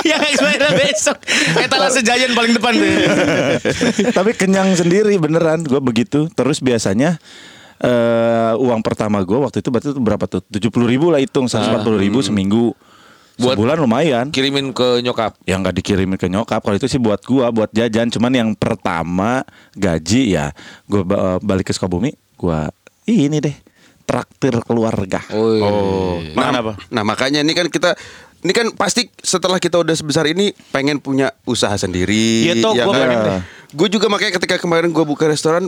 yang 0.02 0.22
expire 0.26 0.70
besok 0.74 1.18
etalase 1.62 2.02
Giant 2.02 2.34
paling 2.34 2.58
depan 2.58 2.74
tuh 2.74 2.90
Tapi 4.10 4.34
kenyang 4.34 4.74
sendiri 4.74 5.14
beneran 5.22 5.62
gue 5.62 5.78
begitu. 5.86 6.26
Terus 6.34 6.58
biasanya 6.58 7.22
eh 7.78 8.54
uang 8.58 8.82
pertama 8.82 9.22
gue 9.22 9.38
waktu 9.38 9.62
itu 9.62 9.70
berarti 9.70 9.94
itu 9.94 10.02
berapa 10.02 10.26
tuh? 10.26 10.42
Tujuh 10.50 10.74
puluh 10.74 10.90
ribu 10.90 11.14
lah 11.14 11.22
hitung, 11.22 11.46
seratus 11.46 11.70
empat 11.78 11.86
puluh 11.86 12.02
ribu 12.02 12.26
seminggu. 12.26 12.74
Buat- 13.38 13.54
Sebulan 13.54 13.78
lumayan. 13.78 14.26
Kirimin 14.34 14.74
ke 14.74 15.00
nyokap. 15.06 15.38
Yang 15.46 15.60
nggak 15.62 15.76
dikirimin 15.78 16.18
ke 16.18 16.26
nyokap. 16.26 16.60
Kalau 16.60 16.76
itu 16.76 16.90
sih 16.90 16.98
buat 16.98 17.22
gua, 17.22 17.54
buat 17.54 17.70
jajan. 17.70 18.10
Cuman 18.10 18.34
yang 18.34 18.50
pertama 18.58 19.46
gaji 19.78 20.34
ya, 20.34 20.50
gue 20.90 21.06
balik 21.46 21.70
ke 21.70 21.74
Sukabumi, 21.74 22.18
gua 22.34 22.74
ini 23.06 23.38
deh 23.38 23.54
traktir 24.08 24.56
keluarga. 24.64 25.20
Oh. 25.36 26.18
iya. 26.24 26.32
makan 26.32 26.56
apa 26.56 26.74
Nah 26.90 27.04
makanya 27.04 27.44
ini 27.44 27.52
kan 27.52 27.68
kita 27.68 27.92
ini 28.40 28.56
kan 28.56 28.72
pasti 28.72 29.12
setelah 29.20 29.60
kita 29.60 29.84
udah 29.84 29.92
sebesar 29.92 30.24
ini 30.32 30.56
pengen 30.72 31.04
punya 31.04 31.36
usaha 31.44 31.76
sendiri. 31.76 32.48
Iya, 32.48 32.54
toh, 32.64 32.74
gua 32.74 32.94
pengen 32.96 33.20
deh. 33.20 33.42
Gue 33.76 33.92
juga 33.92 34.08
makanya 34.08 34.40
ketika 34.40 34.56
kemarin 34.56 34.96
gue 34.96 35.04
buka 35.04 35.28
restoran, 35.28 35.68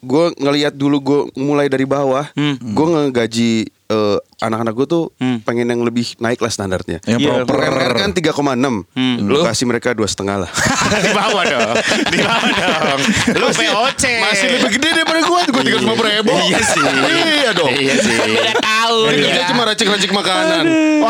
gue 0.00 0.24
ngelihat 0.34 0.72
dulu 0.72 0.96
gue 0.98 1.20
mulai 1.36 1.66
dari 1.66 1.84
bawah, 1.84 2.24
Hmm. 2.32 2.56
gue 2.56 2.86
ngegaji 2.88 3.52
eh, 3.86 4.18
anak-anak 4.38 4.72
gue 4.72 4.86
tuh 4.88 5.04
pengen 5.42 5.66
yang 5.66 5.82
lebih 5.82 6.14
naik 6.16 6.38
lah 6.38 6.48
standarnya. 6.48 7.02
Yang 7.04 7.20
Iya, 7.20 7.30
proper. 7.42 7.58
UMR 7.60 7.92
kan 7.98 8.10
3,6 8.14 8.86
Lu 9.18 9.34
Lu? 9.34 9.42
kasih 9.42 9.66
mereka 9.66 9.92
dua 9.92 10.06
setengah 10.06 10.46
lah. 10.46 10.50
Di 11.04 11.10
bawah 11.10 11.42
dong. 11.44 11.70
Di 12.06 12.18
bawah 12.22 12.50
dong. 12.54 13.00
Lu 13.34 13.46
POC 13.50 14.04
Masih 14.22 14.46
lebih 14.52 14.78
gede 14.78 14.88
daripada 14.94 15.20
gue 15.20 15.40
Gue 15.50 15.62
tiga 15.66 15.78
ratus 15.82 16.00
ribu. 16.06 16.32
Iya 16.32 16.60
sih. 16.62 16.82
Iya 17.10 17.50
dong. 17.50 17.72
Iya 17.72 17.94
sih. 17.98 18.14
Beda 18.14 18.52
tahun 18.56 19.10
kerja 19.10 19.42
cuma 19.50 19.62
racik-racik 19.66 20.10
makanan. 20.12 20.64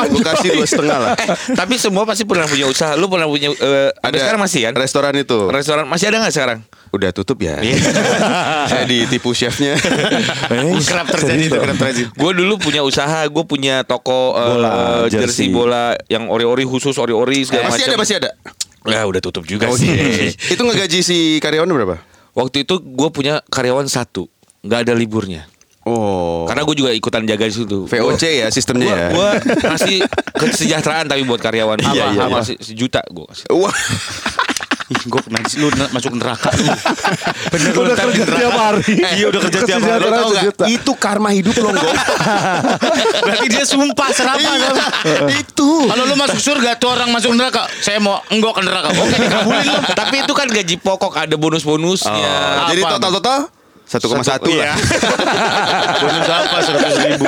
Gue 0.08 0.22
kasih 0.24 0.48
dua 0.50 0.66
setengah 0.66 0.98
lah. 0.98 1.10
Eh, 1.14 1.28
tapi 1.52 1.74
semua 1.76 2.08
pasti 2.08 2.24
pernah 2.24 2.48
punya 2.48 2.64
usaha. 2.64 2.96
Lu 2.96 3.06
pernah 3.06 3.28
punya 3.28 3.52
eh, 3.52 3.92
ada. 3.94 4.16
sekarang 4.16 4.40
masih 4.40 4.60
kan? 4.64 4.74
Restoran 4.74 5.12
itu. 5.14 5.38
Restoran 5.46 5.84
masih 5.84 6.08
ada 6.08 6.16
nggak 6.18 6.32
sekarang? 6.32 6.58
Udah 6.90 7.10
tutup 7.10 7.38
ya. 7.38 7.58
Iya. 7.58 7.78
Saya 8.70 8.84
ditipu 8.84 9.30
chefnya. 9.30 9.74
Eh, 10.50 10.74
Kerap 10.80 11.06
terjadi 11.08 11.42
itu, 11.44 11.54
kerap 11.54 11.76
terjadi. 11.76 12.02
Gue 12.10 12.32
dulu 12.34 12.58
punya 12.58 12.82
usaha, 12.82 13.22
gue 13.22 13.44
punya 13.44 13.82
toko 13.82 14.34
eh, 14.34 14.46
Bola, 14.48 14.70
jersey. 15.06 15.46
jersey. 15.46 15.48
bola 15.48 15.84
yang 16.06 16.26
ori-ori 16.26 16.62
khusus 16.62 16.94
ori-ori 16.94 17.42
segala 17.42 17.70
masih 17.70 17.86
macam. 17.86 17.88
ada, 17.88 17.96
masih 17.96 18.14
ada. 18.16 18.30
Ya 18.82 19.00
udah 19.04 19.20
tutup 19.20 19.44
juga 19.44 19.66
Oh, 19.66 19.74
sih. 19.74 19.86
gitu. 19.86 20.34
Itu 20.54 20.62
ngegaji 20.62 20.98
si 21.00 21.18
karyawannya 21.38 21.74
berapa? 21.74 21.96
Waktu 22.30 22.62
itu 22.62 22.78
gue 22.78 23.08
punya 23.08 23.42
karyawan 23.44 23.86
satu, 23.86 24.26
nggak 24.60 24.86
ada 24.86 24.92
liburnya. 24.94 25.46
Oh. 25.82 26.44
Karena 26.44 26.62
gue 26.62 26.76
juga 26.76 26.90
ikutan 26.90 27.24
jaga 27.24 27.42
di 27.42 27.54
situ. 27.54 27.84
VOC 27.84 28.22
ya 28.38 28.48
sistemnya 28.48 28.86
ya. 28.86 29.08
Gue 29.10 29.28
ngasih 29.60 29.96
kesejahteraan 30.32 31.06
tapi 31.06 31.22
buat 31.22 31.38
karyawan. 31.38 31.78
Iya, 31.80 31.88
Apa, 31.88 31.94
iya, 32.10 32.22
apa, 32.22 32.38
iya. 32.38 32.46
se- 32.46 32.60
sejuta 32.62 33.00
gue 33.04 33.24
kasih. 33.24 33.46
Wah. 33.50 33.74
Gue 34.90 35.22
nanti 35.30 35.54
lu 35.54 35.70
masuk 35.70 36.18
neraka 36.18 36.50
lu. 36.50 36.66
Bener 37.54 37.70
lu 37.70 37.80
Udah 37.84 37.94
kerja 37.96 38.22
neraka. 38.22 38.40
tiap 38.42 38.54
hari. 38.58 38.84
Iya 38.98 39.24
udah 39.30 39.40
kerja 39.40 39.58
tiap 39.62 39.80
hari. 39.80 40.02
Lo 40.02 40.10
tau 40.10 40.28
gak? 40.34 40.66
Itu 40.66 40.92
karma 40.98 41.30
hidup 41.30 41.54
lo 41.56 41.70
Gong. 41.70 41.94
Berarti 43.24 43.46
dia 43.46 43.62
sumpah 43.62 44.08
serapah 44.10 44.42
Iya. 44.50 44.68
kan? 44.68 44.76
Itu. 45.46 45.86
Kalau 45.86 46.02
lu 46.04 46.18
masuk 46.18 46.42
surga 46.42 46.74
tuh 46.74 46.90
orang 46.90 47.06
masuk 47.08 47.30
neraka, 47.32 47.70
saya 47.78 48.02
mau 48.02 48.18
enggak 48.28 48.50
ke 48.50 48.62
neraka. 48.62 48.88
Oke, 48.90 49.14
dikabulin 49.14 49.62
lu. 49.64 49.78
tapi 49.94 50.16
itu 50.20 50.32
kan 50.34 50.46
gaji 50.50 50.76
pokok 50.76 51.14
ada 51.14 51.36
bonus-bonusnya. 51.38 52.32
Jadi 52.68 52.82
Apa? 52.82 53.46
Total-total 53.92 54.38
1,1 54.38 54.46
Iya. 54.48 54.62
lah. 54.64 54.76
Bonus 56.00 56.28
apa? 56.28 56.56
Seratus 56.60 56.96
ribu. 57.00 57.24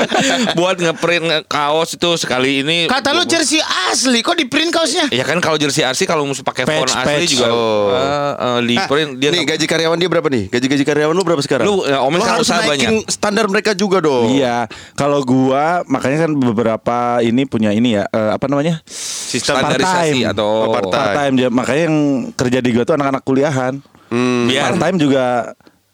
buat 0.54 0.76
ngeprint 0.76 1.24
nge- 1.24 1.44
kaos 1.46 1.90
itu 1.92 2.10
sekali 2.16 2.62
ini. 2.62 2.86
Kata 2.86 3.10
lu 3.10 3.24
jersey 3.24 3.58
asli, 3.58 4.20
kok 4.20 4.34
di 4.34 4.44
print 4.44 4.70
kaosnya? 4.70 5.10
Ya 5.10 5.22
kan 5.22 5.38
kalau 5.38 5.56
jersey 5.56 5.82
asli 5.82 6.04
kalau 6.04 6.22
musuh 6.22 6.40
pakai 6.40 6.62
font 6.62 6.84
Patch, 6.84 6.94
asli 6.96 7.10
patch. 7.18 7.30
juga 7.32 7.46
Oh. 7.48 7.90
eh, 7.90 8.02
eh, 8.32 8.58
di 8.64 8.76
Nah, 8.76 8.86
print 8.86 9.10
dia 9.16 9.28
nih 9.28 9.42
gaji 9.44 9.64
karyawan 9.66 9.96
dia 9.96 10.08
berapa 10.08 10.28
nih? 10.28 10.44
Gaji-gaji 10.48 10.84
karyawan 10.84 11.12
lu 11.12 11.22
berapa 11.22 11.40
sekarang? 11.40 11.64
Lu, 11.64 11.82
ya, 11.82 11.98
Omel 12.00 12.20
kan 12.20 12.38
harus 12.38 12.46
usaha 12.46 12.62
naikin 12.62 13.02
standar 13.06 13.44
mereka 13.46 13.72
juga 13.72 13.98
dong. 13.98 14.30
Iya, 14.32 14.66
kalau 14.94 15.18
gua 15.20 15.82
makanya 15.84 16.22
kan 16.22 16.32
beberapa 16.32 16.98
ini 17.20 17.42
punya 17.42 17.70
ini 17.70 17.96
ya 17.96 18.06
eh, 18.06 18.30
apa 18.30 18.46
namanya? 18.46 18.78
sistem 18.86 19.56
part 19.56 19.72
standarisasi 19.72 20.20
time. 20.20 20.30
atau 20.30 20.44
Oh, 20.44 20.70
part-time. 20.70 20.92
Part 20.94 21.12
time 21.16 21.34
ja- 21.38 21.48
makanya 21.50 21.82
yang 21.82 21.98
kerja 22.32 22.58
di 22.58 22.70
gua 22.70 22.84
tuh 22.84 22.94
anak-anak 22.94 23.22
kuliahan. 23.22 23.74
Hmm. 24.06 24.44
biar 24.44 24.62
Part 24.68 24.80
time 24.82 24.96
juga 25.00 25.24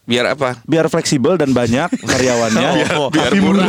biar 0.09 0.25
apa? 0.33 0.57
biar 0.65 0.89
fleksibel 0.89 1.37
dan 1.37 1.53
banyak 1.53 1.93
karyawannya. 2.11 2.71
biar 3.13 3.33
murah. 3.37 3.69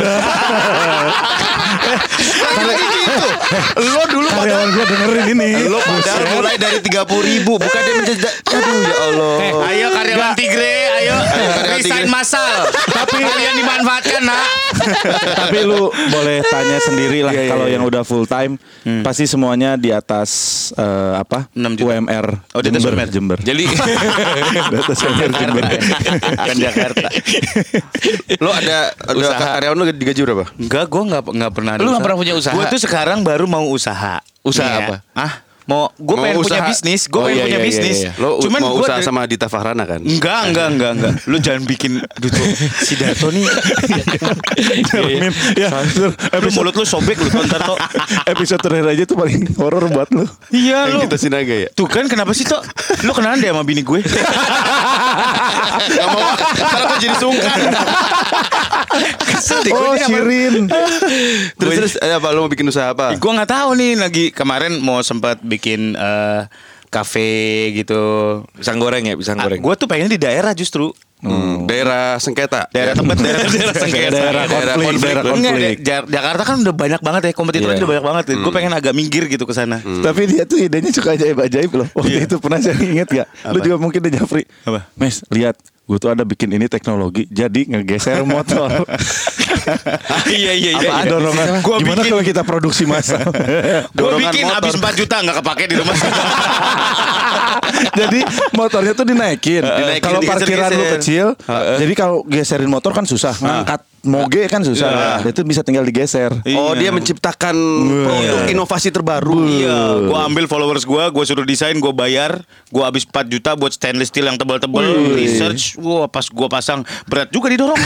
Karena 2.50 2.72
gitu. 2.76 3.28
Lo 3.82 4.02
dulu 4.06 4.26
pada 4.28 4.40
Karyawan 4.40 4.68
gua 4.70 4.84
dengerin 4.86 5.26
ini. 5.34 5.50
lo 5.66 5.78
padahal 5.80 6.24
mulai 6.36 6.54
dari 6.56 6.78
30 6.78 7.30
ribu 7.30 7.52
bukan 7.56 7.80
dia 7.80 7.94
menjadi 7.96 8.20
aduh 8.46 8.78
ya 8.80 8.96
Allah. 9.02 9.32
Eh, 9.40 9.52
ayo 9.74 9.86
karyawan 9.90 10.32
Tigre, 10.36 10.74
ayo, 11.00 11.16
resign 11.72 12.06
massal. 12.06 12.68
Tapi 12.68 13.16
kalian 13.18 13.54
dimanfaatkan, 13.60 14.22
nak. 14.22 14.44
Tapi 15.36 15.58
lu 15.64 15.88
boleh 15.90 16.44
tanya 16.46 16.78
sendiri 16.80 17.20
lah 17.24 17.32
Iya, 17.32 17.42
iya, 17.46 17.50
kalau 17.52 17.66
iya. 17.68 17.74
yang 17.76 17.82
udah 17.84 18.02
full 18.04 18.24
time 18.24 18.56
pasti 19.00 19.24
semuanya 19.24 19.76
di 19.76 19.92
atas 19.92 20.30
eh, 20.76 21.12
apa? 21.16 21.48
6 21.52 21.78
juta. 21.80 21.96
UMR. 21.96 22.26
Oh, 22.52 22.60
di 22.60 22.68
atas 22.68 22.82
Jember, 22.82 22.92
UMR. 22.96 23.08
Jember. 23.10 23.38
Jadi 23.40 23.64
di 24.72 24.76
atas 24.76 24.98
UMR 25.00 25.30
Jember. 25.32 25.64
Kan 26.36 26.56
Jakarta. 26.56 27.08
Lo 28.40 28.50
ada 28.52 28.92
ada 28.94 29.16
Usaha. 29.16 29.38
karyawan 29.58 29.76
lo 29.76 29.84
digaji 29.90 30.20
berapa? 30.24 30.44
Enggak, 30.56 30.84
gue 30.88 31.02
nggak 31.08 31.22
nggak 31.28 31.52
pernah. 31.52 31.72
ada 31.76 31.82
Lu 31.82 31.88
nggak 31.92 32.04
pernah 32.04 32.18
punya 32.18 32.34
usaha? 32.36 32.54
Gue 32.54 32.64
tuh 32.68 32.80
sekarang 32.80 33.24
baru 33.24 33.44
mau 33.48 33.64
usaha. 33.68 34.20
Usaha 34.40 34.72
apa? 34.80 34.96
Ah, 35.12 35.44
mau 35.70 35.86
gue 35.94 36.16
pengen 36.18 36.36
punya 36.36 36.58
usaha. 36.58 36.66
bisnis. 36.66 37.00
Gue 37.06 37.16
Oh, 37.16 37.24
pengen 37.24 37.36
iya, 37.36 37.44
punya 37.46 37.54
iya, 37.54 37.62
bisnis. 37.62 37.96
iya, 37.96 38.10
iya. 38.10 38.18
Lo 38.18 38.28
Cuman 38.38 38.58
mau 38.58 38.74
usaha 38.76 38.98
dari- 38.98 39.06
sama 39.06 39.20
Dita 39.24 39.46
Fahrana 39.46 39.84
kan? 39.84 40.02
Enggak, 40.02 40.40
enggak, 40.50 40.66
enggak, 40.68 40.90
enggak. 40.92 41.12
Lu 41.24 41.36
jangan 41.38 41.62
bikin 41.64 41.92
Duto. 42.16 42.42
Si 42.82 42.94
Dato 42.94 43.30
nih. 43.30 43.46
Ya, 45.54 45.68
episode, 46.32 46.54
mulut 46.56 46.74
lu 46.74 46.84
sobek 46.84 47.16
lu 47.16 47.30
ntar 47.44 47.62
tuh. 47.62 47.78
episode 48.26 48.58
terakhir 48.58 48.86
aja 48.90 49.04
tuh 49.04 49.14
paling 49.14 49.46
horor 49.54 49.86
buat 49.86 50.10
lu. 50.10 50.26
Iya. 50.50 50.90
Yang 50.90 51.06
kita 51.06 51.18
sinaga 51.20 51.54
ya. 51.56 51.68
Tuh 51.70 51.86
kan 51.86 52.06
kenapa 52.06 52.32
sih 52.32 52.42
Tok? 52.42 52.66
Lu 53.02 53.12
kenalan 53.12 53.38
deh 53.38 53.48
sama 53.48 53.62
bini 53.62 53.80
gue. 53.80 54.00
Gak 55.90 56.06
mau 56.08 56.22
jadi 56.98 57.16
sungkan 57.16 57.58
Oh, 59.70 59.94
Shirin. 59.96 60.66
Terus 61.54 61.72
terus 61.72 61.92
eh, 61.96 62.12
apa 62.12 62.28
lo 62.30 62.44
mau 62.44 62.50
bikin 62.50 62.66
usaha 62.66 62.90
apa? 62.90 63.14
gue 63.14 63.32
nggak 63.32 63.50
tahu 63.50 63.70
nih 63.74 63.92
lagi 63.96 64.24
kemarin 64.30 64.78
mau 64.78 65.00
sempat 65.00 65.38
bikin 65.40 65.94
eh, 65.94 66.42
kafe 66.86 67.30
gitu. 67.72 68.02
pisang 68.52 68.76
goreng 68.76 69.04
ya, 69.04 69.14
pisang 69.14 69.38
goreng. 69.38 69.58
gue 69.58 69.74
tuh 69.76 69.86
pengennya 69.86 70.10
di 70.10 70.20
daerah 70.20 70.52
justru. 70.52 70.90
Hmm, 71.20 71.68
daerah 71.68 72.16
sengketa. 72.16 72.72
Daerah 72.72 72.96
tempat 72.96 73.20
daerah 73.20 73.44
daerah 73.44 73.76
sengketa. 73.76 74.16
Daerah 74.16 74.44
konflik, 74.74 75.00
daerah 75.04 75.22
Enggak, 75.28 75.52
konflik. 75.52 75.76
da- 75.76 75.84
Ja- 75.84 76.06
Jakarta 76.08 76.42
kan 76.42 76.56
udah 76.58 76.72
banyak 76.74 77.00
banget 77.00 77.22
ya 77.22 77.32
kompetitornya 77.36 77.68
Iya. 77.70 77.80
udah 77.84 77.90
banyak 77.92 78.06
banget. 78.08 78.24
Gue 78.40 78.52
pengen 78.56 78.72
agak 78.72 78.94
minggir 78.96 79.24
gitu 79.28 79.44
ke 79.44 79.52
sana. 79.52 79.84
Tapi 79.84 80.22
dia 80.26 80.42
tuh 80.42 80.56
idenya 80.58 80.88
suka 80.90 81.12
ajaib-ajaib 81.12 81.70
loh. 81.74 81.88
Waktu 81.92 82.24
itu 82.24 82.40
pernah 82.40 82.58
saya 82.58 82.72
inget 82.74 83.04
gak? 83.06 83.28
Lu 83.46 83.60
juga 83.60 83.76
mungkin 83.76 84.00
udah 84.00 84.12
Jafri. 84.16 84.48
Apa? 84.64 84.88
Mes, 84.96 85.20
lihat. 85.28 85.60
Gue 85.90 85.98
tuh 85.98 86.14
ada 86.14 86.22
bikin 86.22 86.54
ini 86.54 86.70
teknologi. 86.70 87.26
Jadi 87.26 87.66
ngegeser 87.66 88.22
motor. 88.30 88.70
Iya 90.30 90.54
iya 90.54 90.70
iya. 90.78 90.86
Apa 90.86 91.02
iya. 91.02 91.10
dorongan? 91.10 91.46
Gua 91.66 91.82
Gimana 91.82 92.06
bikin- 92.06 92.12
kalau 92.14 92.22
kita 92.22 92.42
produksi 92.46 92.86
massal? 92.86 93.18
Gue 93.98 94.22
bikin 94.22 94.46
motor. 94.46 94.62
habis 94.62 94.78
4 94.78 95.00
juta 95.02 95.18
nggak 95.18 95.42
kepake 95.42 95.66
di 95.66 95.74
rumah. 95.74 95.96
jadi 97.98 98.20
motornya 98.54 98.94
tuh 98.94 99.02
dinaikin. 99.02 99.66
Dinaikin, 99.66 100.06
kalau 100.06 100.20
parkiran 100.22 100.70
lu 100.70 100.84
kecil, 100.94 101.26
jadi 101.50 101.92
kalau 101.98 102.22
geserin 102.22 102.70
motor 102.70 102.94
kan 102.94 103.02
susah. 103.02 103.34
Ngangkat 103.42 103.89
moge 104.04 104.48
kan 104.48 104.64
susah. 104.64 105.20
Itu 105.24 105.44
bisa 105.44 105.60
tinggal 105.60 105.84
digeser. 105.84 106.32
Oh 106.56 106.72
dia 106.72 106.88
menciptakan 106.92 107.54
produk 108.06 108.40
inovasi 108.48 108.88
terbaru. 108.88 109.44
Iya, 109.44 110.08
gue 110.08 110.18
ambil 110.30 110.44
followers 110.48 110.84
gue, 110.88 111.04
gue 111.12 111.24
suruh 111.24 111.44
desain, 111.44 111.76
gue 111.76 111.92
bayar, 111.92 112.40
gue 112.72 112.82
habis 112.84 113.04
4 113.04 113.28
juta 113.28 113.52
buat 113.56 113.72
stainless 113.72 114.08
steel 114.08 114.24
yang 114.28 114.40
tebal-tebal, 114.40 114.84
research, 115.16 115.76
gue 115.76 116.00
pas 116.08 116.24
gue 116.24 116.48
pasang 116.48 116.80
berat 117.08 117.28
juga 117.28 117.52
didorong. 117.52 117.76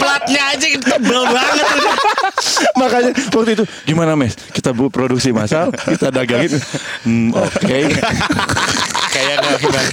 Platnya 0.00 0.42
aja 0.56 0.66
tebel 0.80 1.22
banget. 1.28 1.66
Makanya 2.76 3.10
waktu 3.32 3.50
itu 3.58 3.64
gimana 3.84 4.16
mes? 4.16 4.36
Kita 4.52 4.72
bu 4.72 4.88
produksi 4.88 5.32
massal, 5.32 5.72
kita 5.72 6.08
dagangin. 6.08 6.56
Hmm, 7.04 7.30
Oke. 7.36 7.90
Kayak 9.20 9.36
nggak 9.38 9.84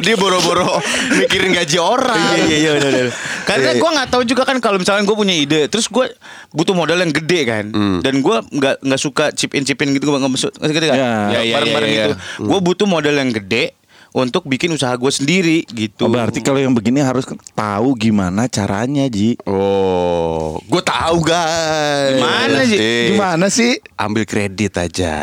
Dia 0.00 0.14
boro-boro 0.16 0.80
mikirin 1.14 1.52
gaji 1.52 1.76
orang. 1.76 2.16
Iya 2.16 2.42
iya 2.42 2.56
iya 2.58 2.70
udah, 2.74 2.88
udah. 2.90 3.02
Karena 3.44 3.62
Iya, 3.62 3.72
iya. 3.72 3.80
gue 3.80 3.90
nggak 3.92 4.08
tahu 4.08 4.22
juga 4.24 4.42
kan 4.42 4.56
kalau 4.58 4.76
misalnya 4.76 5.02
gue 5.02 5.14
punya 5.14 5.34
ide, 5.34 5.60
terus 5.66 5.86
gue 5.86 6.06
butuh 6.50 6.72
modal 6.72 6.96
yang 6.96 7.12
gede 7.12 7.40
kan, 7.44 7.64
dan 8.00 8.14
gue 8.16 8.36
nggak 8.48 8.74
nggak 8.80 9.00
suka 9.00 9.30
chip 9.30 9.52
in 9.52 9.62
chip 9.62 9.78
in 9.78 9.92
gitu, 9.92 10.06
gue 10.06 10.16
nggak 10.16 10.32
masuk, 10.32 10.50
ngerti 10.56 10.86
nggak? 10.86 10.96
Ya. 10.96 11.12
Ya, 11.30 11.40
ya, 11.40 11.54
bareng-bareng 11.56 11.90
ya, 11.90 11.96
ya. 11.96 12.04
gitu. 12.06 12.16
Gue 12.42 12.58
butuh 12.60 12.86
modal 12.86 13.12
yang 13.12 13.30
gede 13.30 13.76
untuk 14.10 14.42
bikin 14.44 14.72
usaha 14.72 14.90
gue 14.92 15.06
sendiri 15.08 15.62
gitu. 15.68 16.06
Oh, 16.06 16.10
berarti 16.10 16.40
kalau 16.40 16.58
yang 16.58 16.74
begini 16.74 16.98
harus 16.98 17.22
tahu 17.52 17.94
gimana 17.94 18.48
caranya, 18.48 19.06
Ji. 19.06 19.38
Oh, 19.44 20.58
gue 20.60 20.82
tahu 20.82 21.22
guys. 21.22 22.18
Gimana, 22.18 22.58
Ji? 22.64 22.76
Eh, 22.76 23.06
Gimana 23.12 23.46
sih? 23.46 23.78
Ambil 23.94 24.24
kredit 24.24 24.74
aja. 24.74 25.14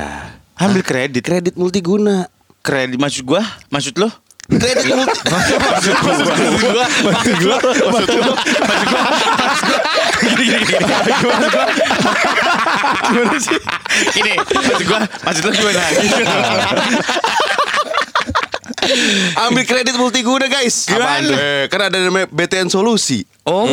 ambil 0.58 0.82
kredit, 0.82 1.22
Kredit 1.22 1.54
multiguna. 1.54 2.26
Kredit 2.68 3.00
maksud 3.00 3.24
gue, 3.24 3.42
maksud 3.72 3.96
lo? 3.96 4.12
Kredit 4.52 4.92
multi. 4.92 5.20
maksud 5.32 5.56
gue, 5.56 5.72
maksud 5.72 5.96
gue, 5.96 6.84
maksud 7.08 7.36
gue, 7.40 7.56
maksud 7.64 8.08
gue, 8.12 8.36
maksud 8.68 9.64
gue, 9.64 9.80
gini, 10.20 10.44
gini, 10.44 10.66
gini, 10.68 10.84
maksud 10.84 11.48
gue, 11.48 11.66
gimana 13.08 13.40
sih? 13.40 13.60
Ini, 14.20 14.34
maksud 14.36 14.84
gue, 14.84 15.00
maksud 15.00 15.44
lo 15.48 15.52
gimana? 15.56 15.80
Ambil 19.48 19.64
kredit 19.68 19.96
multiguna 19.96 20.48
guys. 20.52 20.88
Gimana? 20.88 21.24
Eh, 21.24 21.64
kan 21.72 21.88
ada 21.88 21.98
namanya 22.04 22.28
BTN 22.32 22.68
Solusi. 22.68 23.24
Oh, 23.48 23.68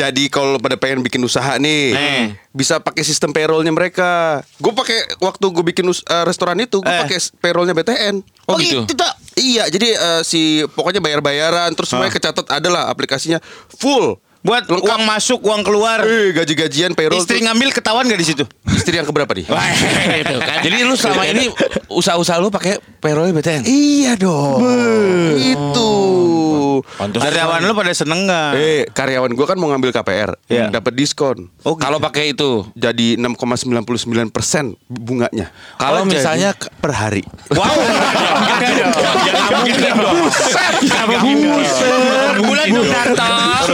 Jadi 0.00 0.32
kalau 0.32 0.56
pada 0.56 0.80
pengen 0.80 1.04
bikin 1.04 1.20
usaha 1.20 1.60
nih, 1.60 1.92
Eh. 1.92 2.26
bisa 2.50 2.80
pakai 2.80 3.04
sistem 3.04 3.30
payrollnya 3.30 3.68
mereka. 3.68 4.40
Gue 4.56 4.72
pakai 4.72 4.96
waktu 5.20 5.44
gue 5.44 5.64
bikin 5.66 5.84
us- 5.84 6.00
eh, 6.02 6.24
restoran 6.24 6.56
itu, 6.56 6.80
gue 6.80 6.88
Eh. 6.88 7.04
pakai 7.04 7.18
payrollnya 7.36 7.76
BTN. 7.76 8.24
Oh, 8.48 8.56
gitu. 8.56 8.88
Itu 8.88 8.96
tak. 8.96 9.12
Iya, 9.36 9.68
jadi 9.68 9.88
eh, 9.92 10.22
si 10.24 10.40
pokoknya 10.72 11.04
bayar-bayaran, 11.04 11.68
terus 11.76 11.92
semuanya 11.92 12.12
kecatat 12.12 12.48
adalah 12.48 12.88
aplikasinya 12.88 13.44
full. 13.70 14.16
Buat 14.40 14.64
Lengkap. 14.64 14.88
uang 14.88 15.02
masuk, 15.04 15.38
uang 15.42 15.60
keluar. 15.60 16.00
Eh, 16.00 16.32
gaji-gajian 16.32 16.96
payroll. 16.96 17.20
Istri 17.20 17.38
tuh- 17.38 17.44
ngambil 17.44 17.68
ketahuan 17.70 18.08
gak 18.08 18.16
di 18.16 18.24
situ? 18.24 18.44
istri 18.70 18.96
yang 18.96 19.04
keberapa 19.04 19.28
nih? 19.30 19.44
Kan. 20.40 20.64
Jadi 20.64 20.76
lu 20.80 20.96
selama 20.96 21.28
ini 21.28 21.52
usaha-usaha 21.86 22.40
lu 22.40 22.48
pakai 22.48 22.80
payroll 22.96 23.28
BTN. 23.30 23.62
Iya 23.62 24.16
dong. 24.16 24.64
Itu. 25.36 25.90
Pantes 26.80 27.20
Karyawan 27.20 27.60
lu 27.60 27.72
pada 27.72 27.92
seneng 27.92 28.24
nggak? 28.24 28.50
Eh, 28.56 28.82
karyawan 28.88 29.28
gua 29.32 29.44
kan 29.44 29.60
mau 29.60 29.68
ngambil 29.68 29.92
KPR, 29.92 30.32
Iya. 30.48 30.72
dapat 30.72 30.96
diskon. 30.96 31.52
Oh, 31.60 31.76
gitu. 31.76 31.82
Kalau 31.82 32.00
pakai 32.00 32.32
itu. 32.32 32.64
Jadi 32.72 33.20
6,99 33.20 33.68
persen 34.26 34.72
bunganya. 34.86 35.52
Kalau 35.76 36.00
Oh, 36.00 36.04
jadi. 36.06 36.16
misalnya 36.16 36.50
per 36.56 36.92
hari. 36.94 37.20
Wow. 37.50 37.68
Dong. 39.92 40.16
Buset. 40.24 41.94
Bulan 42.40 42.66
datang. 42.86 43.64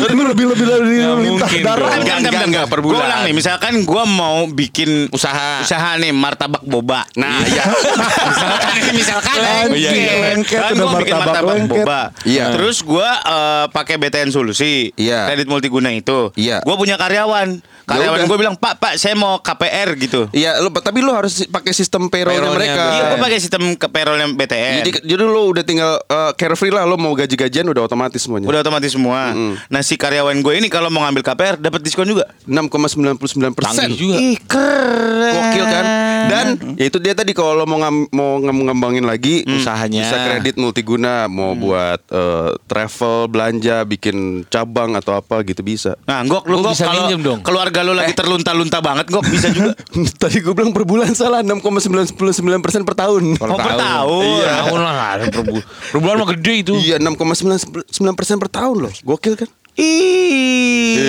Lu 0.00 0.24
lebih 0.32 0.46
lebih 0.48 0.64
dari 0.64 0.96
lintah 1.04 1.16
mungkin 1.20 1.60
darah. 1.60 1.88
dong. 1.92 2.00
Enggak, 2.00 2.16
enggak, 2.24 2.44
enggak, 2.48 2.64
per 2.72 2.80
bulan. 2.80 3.04
ulang 3.04 3.20
nih, 3.28 3.34
misalkan 3.36 3.72
gua 3.84 4.08
mau 4.08 4.48
bikin 4.48 5.12
Usaha. 5.12 5.60
usaha 5.60 5.90
nih 6.00 6.12
martabak 6.16 6.64
boba. 6.64 7.04
Nah, 7.12 7.44
ya. 7.44 7.64
misalkan 8.32 8.72
ini 8.80 8.90
misalkan 8.96 9.36
Lengket. 9.36 9.76
iya, 9.76 9.90
iya. 9.92 10.12
Lengket, 10.32 10.58
kan 10.60 10.70
udah 10.72 10.86
gua 10.88 10.98
bikin 11.04 11.16
martabak 11.18 11.56
boba. 11.68 12.00
Iya. 12.24 12.44
Terus 12.56 12.76
gua 12.80 13.08
eh, 13.20 13.64
pakai 13.68 14.00
BTN 14.00 14.30
Solusi. 14.32 14.94
Iya. 14.96 15.28
Kredit 15.28 15.48
multiguna 15.50 15.92
itu. 15.92 16.32
Iya. 16.40 16.64
Gua 16.64 16.80
punya 16.80 16.96
karyawan. 16.96 17.60
Karyawan 17.82 18.18
udah. 18.24 18.28
gua 18.30 18.38
bilang, 18.38 18.54
"Pak, 18.56 18.78
Pak, 18.78 18.94
saya 18.96 19.18
mau 19.18 19.42
KPR 19.42 19.98
gitu." 19.98 20.30
Iya, 20.30 20.62
lu 20.62 20.70
tapi 20.70 21.02
lu 21.02 21.10
harus 21.12 21.44
pakai 21.50 21.74
sistem 21.74 22.06
payrollnya 22.06 22.48
Payrollnya 22.48 22.56
mereka. 22.56 22.84
Iya, 22.94 23.02
gua 23.12 23.18
pakai 23.26 23.38
sistem 23.42 23.62
ke 23.74 23.86
payrollnya 23.90 24.28
BTN. 24.32 24.74
Jadi 24.80 24.90
jadi 25.02 25.22
lu 25.26 25.42
udah 25.50 25.64
tinggal 25.66 25.92
uh, 26.06 26.32
carefree 26.38 26.70
lah, 26.72 26.86
lu 26.86 26.94
mau 26.94 27.12
gaji-gajian 27.12 27.66
udah 27.66 27.84
otomatis 27.84 28.22
semuanya. 28.22 28.46
Udah 28.48 28.60
otomatis 28.62 28.94
semua. 28.94 29.34
Nah 29.68 29.81
si 29.82 29.94
karyawan 29.94 30.38
gue 30.38 30.54
ini 30.56 30.66
kalau 30.66 30.88
mau 30.88 31.02
ngambil 31.02 31.22
KPR 31.22 31.54
dapat 31.58 31.82
diskon 31.82 32.06
juga. 32.06 32.30
6,99 32.46 33.18
persen. 33.52 33.90
Juga. 33.92 34.16
Ih 34.16 34.38
keren. 34.42 35.32
Gokil 35.32 35.64
kan? 35.64 35.84
Dan 36.22 36.46
ya 36.78 36.86
itu 36.86 36.98
dia 36.98 37.12
tadi 37.12 37.34
kalau 37.34 37.66
mau 37.66 37.76
ngam, 37.76 38.06
mau 38.08 38.38
ngam- 38.38 38.64
ngembangin 38.64 39.02
lagi 39.02 39.42
Usahanya. 39.42 40.06
bisa 40.06 40.16
kredit 40.22 40.54
multiguna, 40.54 41.26
mau 41.26 41.52
buat 41.52 41.98
eh, 42.08 42.50
travel, 42.64 43.26
belanja, 43.26 43.82
bikin 43.82 44.46
cabang 44.46 44.94
atau 44.94 45.14
apa 45.14 45.42
gitu 45.42 45.60
bisa. 45.60 45.98
Nah, 46.06 46.22
Gok 46.22 46.46
lu 46.46 46.62
Gok 46.62 46.72
bisa 46.72 46.86
kalau 46.86 47.10
dong. 47.12 47.40
keluarga 47.42 47.82
lu 47.82 47.92
lagi 47.92 48.14
terlunta-lunta 48.14 48.78
banget 48.78 49.10
Gok 49.10 49.24
bisa 49.26 49.50
juga. 49.50 49.74
tadi 50.22 50.38
gue 50.38 50.54
bilang 50.54 50.70
per 50.70 50.86
bulan 50.86 51.10
salah 51.12 51.42
6,99 51.42 52.14
persen 52.62 52.82
per 52.86 52.94
tahun. 52.94 53.22
Oh, 53.42 53.58
per 53.58 53.74
tahun. 53.74 54.22
Iya. 54.22 54.50
Tahun 54.62 54.78
lah 54.78 54.94
per. 55.26 55.42
Per 55.90 55.98
bulan 55.98 56.14
mah 56.22 56.28
gede 56.32 56.54
itu. 56.62 56.72
Iya 56.78 56.96
6,99 57.02 58.14
persen 58.14 58.36
per 58.38 58.48
tahun 58.48 58.76
loh. 58.88 58.92
Gokil 59.02 59.34
kan? 59.34 59.50
Ih. 59.74 61.02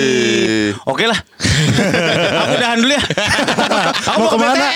Oke 0.84 1.04
lah. 1.04 1.18
Aku 2.44 2.52
udahan 2.56 2.78
dulu 2.80 2.92
ya. 2.92 3.02
Aku 4.12 4.18
Mau 4.20 4.28
ke 4.28 4.36
ke 4.36 4.40
mana? 4.40 4.66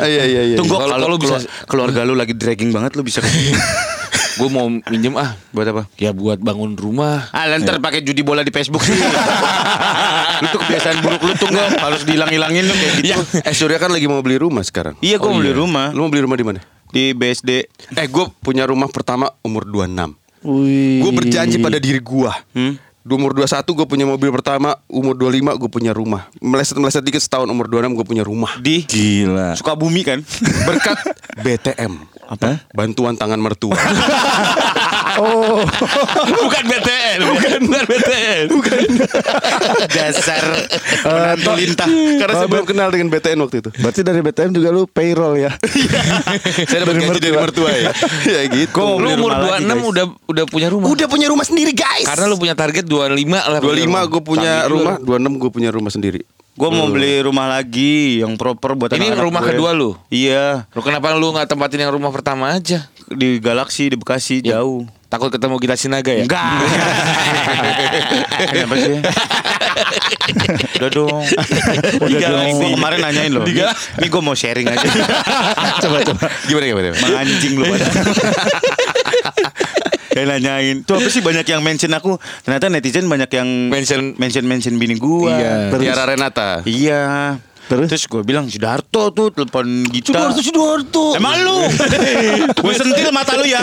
Iya 0.00 0.24
iya 0.26 0.42
iya. 0.44 0.56
Tunggu 0.58 0.74
Kalau- 0.74 0.90
kalau 0.90 1.06
kalau 1.06 1.14
lu 1.14 1.18
bisa- 1.18 1.46
keluarga 1.66 2.00
lu 2.02 2.14
lagi 2.14 2.34
dragging 2.34 2.70
banget 2.70 2.98
lu 2.98 3.02
bisa 3.02 3.22
Gue 4.40 4.48
mau 4.48 4.64
minjem 4.88 5.20
ah. 5.20 5.36
buat 5.52 5.68
apa? 5.68 5.84
Ya 6.00 6.16
buat 6.16 6.40
bangun 6.40 6.72
rumah. 6.72 7.28
Ah, 7.28 7.44
ntar 7.60 7.76
pakai 7.76 8.00
judi 8.00 8.24
bola 8.24 8.40
di 8.40 8.48
Facebook 8.48 8.80
sih. 8.80 8.96
itu 10.40 10.56
kebiasaan 10.56 11.04
buruk 11.04 11.20
lu 11.20 11.36
tuh 11.36 11.52
harus 11.52 12.08
dihilang-hilangin 12.08 12.64
lu 12.64 12.72
kayak 12.72 12.94
gitu. 13.04 13.20
Eh 13.44 13.52
Surya 13.52 13.76
kan 13.76 13.92
lagi 13.92 14.08
mau 14.08 14.24
beli 14.24 14.40
rumah 14.40 14.64
sekarang. 14.64 14.96
Iya, 15.04 15.20
gue 15.20 15.28
mau 15.28 15.44
beli 15.44 15.52
rumah 15.52 15.92
Lu 15.92 16.08
mau 16.08 16.10
beli 16.10 16.24
rumah 16.24 16.40
di 16.40 16.46
mana? 16.46 16.60
di 16.88 17.12
BSD. 17.12 17.50
Eh 17.92 18.06
gue 18.08 18.24
punya 18.40 18.64
rumah 18.64 18.88
pertama 18.88 19.28
umur 19.44 19.62
26 19.62 19.92
Wih. 19.92 20.10
Gue 20.42 21.12
berjanji 21.12 21.56
pada 21.56 21.76
diri 21.76 22.00
gue 22.00 22.32
Hmm? 22.52 22.74
Di 23.00 23.12
umur 23.16 23.32
21 23.32 23.64
gue 23.64 23.86
punya 23.88 24.04
mobil 24.04 24.28
pertama 24.28 24.76
Umur 24.84 25.16
25 25.16 25.56
gue 25.56 25.70
punya 25.72 25.92
rumah 25.92 26.28
Meleset-meleset 26.36 27.00
dikit 27.00 27.24
setahun 27.24 27.48
umur 27.48 27.64
26 27.64 27.96
gue 27.96 28.06
punya 28.06 28.20
rumah 28.20 28.60
Di 28.60 28.84
Gila. 28.84 29.56
Sukabumi 29.56 30.04
kan? 30.04 30.20
Berkat 30.68 31.00
BTM 31.40 31.96
Apa? 32.28 32.60
Bantuan 32.76 33.16
tangan 33.16 33.40
mertua 33.40 33.72
Oh. 35.16 35.64
Bukan 36.40 36.64
BTN. 36.64 37.18
Bukan, 37.24 37.58
bukan 37.62 37.84
BTN. 37.86 38.44
Bukan. 38.48 38.80
Dasar 39.96 40.42
menantu 41.02 41.50
lintah. 41.52 41.88
Karena 41.88 42.34
saya 42.36 42.48
belum 42.48 42.66
kenal 42.66 42.88
dengan 42.88 43.08
BTN 43.08 43.38
waktu 43.40 43.56
itu 43.58 43.70
Berarti 43.74 44.00
dari 44.00 44.20
BTM 44.20 44.50
juga 44.52 44.68
lu 44.68 44.84
payroll 44.84 45.34
ya. 45.36 45.50
Saya 46.64 46.84
dapat 46.84 46.94
gaji 47.00 47.18
dari 47.18 47.34
mertua 47.34 47.70
ya 47.70 47.90
Ya 48.36 48.42
gitu 48.46 48.70
Gua 48.72 48.84
mau 48.86 48.98
Lu 48.98 49.08
umur 49.16 49.30
lagi, 49.32 49.64
26 49.64 49.66
guys. 49.66 49.82
udah 49.86 50.04
udah 50.26 50.44
punya 50.46 50.68
rumah. 50.68 50.86
Udah 50.86 51.06
punya 51.06 51.26
rumah 51.26 51.44
sendiri 51.44 51.72
guys 51.72 52.06
Karena 52.06 52.24
lu 52.26 52.36
punya 52.36 52.54
target 52.54 52.84
25 52.84 53.16
lah. 53.26 53.58
25 53.58 54.10
gue 54.10 54.22
punya 54.22 54.52
rumah 54.66 54.94
juga. 54.98 55.18
26 55.18 55.40
gue 55.40 55.50
punya 55.50 55.70
rumah 55.70 55.90
sendiri 55.90 56.20
Gue 56.50 56.68
mau 56.68 56.86
beli 56.86 57.24
rumah 57.24 57.48
lagi 57.48 58.20
yang 58.20 58.36
proper 58.36 58.76
buat 58.76 58.92
Ini 58.92 59.00
anak-anak 59.08 59.24
rumah 59.24 59.40
gue. 59.40 59.48
kedua 59.50 59.70
lu? 59.72 59.90
Iya, 60.10 60.68
Lu 60.70 60.82
kenapa 60.82 61.16
lu 61.16 61.32
nggak 61.32 61.48
tempatin 61.48 61.80
yang 61.80 61.88
rumah 61.90 62.12
pertama 62.12 62.52
aja? 62.52 62.84
Di 63.10 63.38
Galaxy 63.38 63.90
di 63.90 63.96
Bekasi 63.96 64.38
jauh. 64.40 64.86
Takut 65.06 65.26
ketemu 65.26 65.58
Gita 65.58 65.74
Sinaga 65.74 66.14
ya? 66.14 66.22
Enggak. 66.22 66.62
Kenapa 68.46 68.74
sih? 68.78 68.98
Udah 70.78 70.90
dong. 70.92 71.22
Udah 71.98 72.20
dong. 72.22 72.46
Gue 72.54 72.70
kemarin 72.70 72.98
nanyain 73.02 73.30
loh. 73.30 73.42
Di 73.42 73.52
Ini, 73.52 73.66
ini 73.98 74.06
gue 74.06 74.22
mau 74.22 74.38
sharing 74.38 74.70
aja. 74.70 74.86
coba 75.82 75.98
coba. 76.04 76.26
Gimana 76.46 76.64
gimana 76.64 76.88
Menganjing 76.94 77.52
lu 77.58 77.62
pada. 77.66 77.86
Kayak 80.10 80.26
nanyain 80.32 80.76
Tuh 80.82 80.94
apa 80.96 81.08
sih 81.08 81.22
banyak 81.22 81.46
yang 81.46 81.60
mention 81.60 81.90
aku 81.90 82.18
Ternyata 82.42 82.66
netizen 82.66 83.06
banyak 83.06 83.30
yang 83.30 83.48
Mention- 83.66 84.14
Mention-mention 84.14 84.74
bini 84.74 84.94
gua 84.94 85.38
Iya. 85.38 85.54
Tiara 85.72 86.04
Renata 86.04 86.50
Iya 86.62 87.02
Terus? 87.70 87.86
Terus 87.86 88.04
gue 88.04 88.22
bilang 88.22 88.44
Sudarto 88.44 89.08
tuh 89.08 89.30
telepon 89.30 89.62
Gita 89.86 90.10
Sudarto, 90.10 90.42
Sudarto. 90.42 91.04
Emang 91.14 91.38
lu 91.38 91.62
Gue 92.60 92.74
sentil 92.74 93.08
mata 93.08 93.32
lu 93.32 93.46
ya 93.46 93.62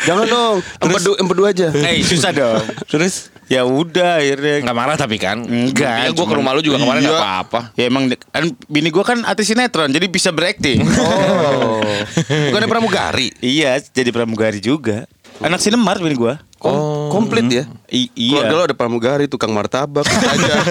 Jangan 0.00 0.24
dong 0.24 0.56
Empedu, 0.80 1.12
empedu 1.16 1.42
aja 1.44 1.68
Eh 1.70 2.00
susah 2.00 2.32
dong 2.32 2.64
Terus? 2.86 3.28
Ya 3.44 3.60
udah 3.62 4.16
akhirnya 4.16 4.64
Nggak 4.64 4.76
marah 4.76 4.96
tapi 4.96 5.20
kan? 5.20 5.44
Enggak, 5.44 6.08
Ya 6.08 6.10
gue 6.10 6.24
ke 6.24 6.34
rumah 6.34 6.56
lu 6.56 6.60
juga 6.60 6.80
kemarin 6.80 7.04
nggak 7.04 7.12
Iya. 7.12 7.20
apa-apa. 7.20 7.60
Ya 7.76 7.84
emang 7.84 8.08
kan 8.08 8.44
bini 8.66 8.88
gue 8.88 9.04
kan 9.04 9.20
artis 9.22 9.46
sinetron 9.46 9.92
jadi 9.92 10.08
bisa 10.08 10.32
berakting. 10.32 10.80
Oh 10.80 11.84
Bukannya 12.48 12.64
pramugari 12.66 13.28
iya, 13.38 13.76
jadi 13.78 14.08
pramugari 14.08 14.58
juga. 14.58 15.04
Anak 15.40 15.58
sinemar 15.58 15.98
bini 15.98 16.14
gue. 16.14 16.34
Kom- 16.58 17.10
Komplit 17.10 17.46
ya 17.46 17.64
I- 17.88 18.10
iya. 18.14 18.42
Keluarga 18.42 18.54
lo 18.54 18.62
ada 18.64 18.74
pramugari, 18.74 19.24
tukang 19.26 19.50
martabak 19.50 20.06
aja. 20.06 20.54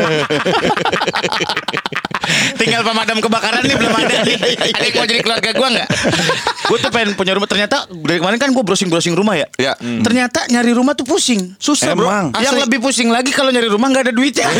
Tinggal 2.55 2.81
pemadam 2.81 3.19
kebakaran 3.19 3.61
nih 3.61 3.75
belum 3.75 3.93
ada 3.93 4.15
nih. 4.23 4.37
Ada 4.55 4.79
yang 4.79 4.95
mau 4.95 5.05
jadi 5.05 5.21
keluarga 5.21 5.49
gue 5.51 5.67
nggak? 5.75 5.89
gue 6.71 6.77
tuh 6.79 6.89
pengen 6.89 7.11
punya 7.13 7.35
rumah. 7.35 7.45
Ternyata 7.45 7.85
dari 7.91 8.17
kemarin 8.17 8.39
kan 8.39 8.49
gue 8.49 8.63
browsing 8.63 8.87
browsing 8.87 9.13
rumah 9.13 9.35
ya. 9.35 9.47
Ya. 9.59 9.73
Ternyata 9.77 10.47
nyari 10.47 10.71
rumah 10.71 10.95
tuh 10.95 11.03
pusing. 11.03 11.53
Susah 11.59 11.93
bro. 11.93 12.07
Emang. 12.07 12.27
Yang 12.39 12.55
Asli. 12.55 12.63
lebih 12.63 12.79
pusing 12.79 13.11
lagi 13.11 13.29
kalau 13.29 13.51
nyari 13.51 13.67
rumah 13.67 13.91
nggak 13.91 14.09
ada 14.09 14.13
duitnya. 14.15 14.47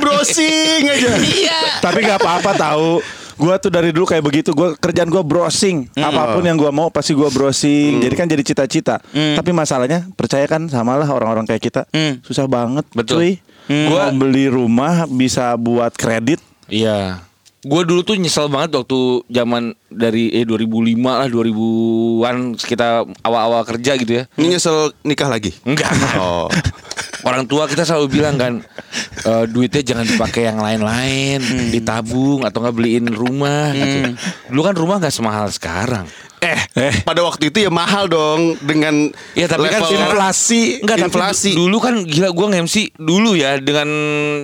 Browsing 0.00 0.82
aja. 0.86 1.10
iya. 1.20 1.60
Tapi 1.82 1.98
nggak 2.00 2.22
apa-apa 2.22 2.50
tahu. 2.54 3.02
Gua 3.34 3.56
tuh 3.56 3.68
dari 3.68 3.90
dulu 3.90 4.04
kayak 4.04 4.22
begitu. 4.22 4.50
Gua 4.50 4.72
kerjaan 4.72 5.06
gua 5.06 5.20
browsing. 5.20 5.90
Apa 5.92 6.34
pun 6.34 6.42
yang 6.42 6.54
gua 6.54 6.70
mau 6.70 6.88
pasti 6.88 7.12
gua 7.12 7.28
browsing. 7.28 7.98
Jadi 7.98 8.14
kan 8.14 8.26
jadi 8.26 8.42
cita-cita. 8.42 8.98
Tapi 9.10 9.50
masalahnya 9.50 10.06
percaya 10.12 10.44
kan 10.44 10.66
samalah 10.66 11.06
orang-orang 11.06 11.44
kayak 11.44 11.62
kita. 11.62 11.82
Hmm. 11.90 12.20
Susah 12.20 12.44
banget, 12.44 12.84
Betul. 12.90 13.16
cuy. 13.16 13.32
Gua 13.64 14.08
Gua- 14.08 14.12
beli 14.12 14.46
rumah 14.46 15.06
bisa 15.06 15.52
buat 15.54 15.90
kredit. 15.92 16.38
Iya. 16.66 17.24
Gue 17.64 17.80
dulu 17.80 18.04
tuh 18.04 18.20
nyesel 18.20 18.52
banget 18.52 18.76
waktu 18.76 19.24
zaman 19.24 19.72
dari 19.88 20.28
eh 20.30 20.44
2005 20.44 20.76
lah 21.00 21.24
2000-an 21.24 22.60
kita 22.60 23.08
awal-awal 23.24 23.64
kerja 23.64 23.96
gitu 23.96 24.12
ya. 24.20 24.28
Ini 24.36 24.52
nyesel 24.52 24.92
nikah 25.00 25.32
lagi. 25.32 25.56
Enggak. 25.64 25.88
Oh. 26.20 26.52
Orang 27.24 27.44
tua 27.44 27.64
kita 27.64 27.82
selalu 27.82 28.06
bilang 28.10 28.36
kan 28.36 28.52
eh, 29.28 29.44
duitnya 29.46 29.80
jangan 29.82 30.04
dipakai 30.04 30.44
yang 30.44 30.58
lain-lain, 30.58 31.40
ditabung 31.70 32.44
atau 32.44 32.60
nggak 32.60 32.74
beliin 32.74 33.08
rumah. 33.08 33.72
gitu. 33.72 34.12
Dulu 34.48 34.60
kan 34.62 34.74
rumah 34.74 34.96
nggak 34.98 35.10
semahal 35.10 35.48
sekarang. 35.48 36.04
Eh, 36.44 36.60
pada 37.00 37.24
waktu 37.24 37.48
itu 37.48 37.56
ya 37.58 37.72
mahal 37.72 38.04
dong 38.04 38.60
dengan 38.60 39.08
Ya 39.32 39.48
tapi 39.48 39.64
kan 39.64 39.80
inflasi 39.80 40.76
Enggak 40.76 41.00
inflasi. 41.00 41.48
tapi 41.48 41.56
du- 41.56 41.64
dulu 41.64 41.76
kan 41.80 41.94
gila 42.04 42.28
gua 42.28 42.52
nge-MC 42.52 42.92
dulu 42.94 43.32
ya 43.32 43.56
dengan 43.56 43.88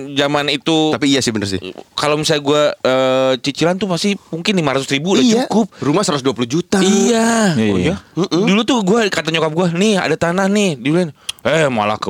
zaman 0.09 0.49
itu 0.49 0.89
Tapi 0.89 1.05
iya 1.07 1.21
sih 1.21 1.29
bener 1.29 1.45
sih. 1.45 1.61
kalau 1.93 2.17
misalnya 2.17 2.41
gua 2.41 2.61
eh, 2.73 3.37
cicilan 3.37 3.77
tuh 3.77 3.85
masih 3.85 4.17
mungkin 4.27 4.57
500 4.57 4.89
ribu 4.89 5.13
udah 5.13 5.21
Iya. 5.21 5.45
cukup. 5.45 5.77
Rumah 5.77 6.01
120 6.01 6.49
juta. 6.49 6.81
Iya. 6.81 7.53
Oh 7.53 7.77
iya. 7.77 7.93
iya. 7.93 7.95
Dulu 8.17 8.61
tuh 8.63 8.81
gua 8.81 9.05
kata 9.05 9.29
nyokap 9.29 9.53
gua, 9.53 9.69
"Nih, 9.69 10.01
ada 10.01 10.17
tanah 10.17 10.49
nih." 10.49 10.81
Dibilang, 10.81 11.13
"Eh, 11.45 11.69
malah 11.69 12.01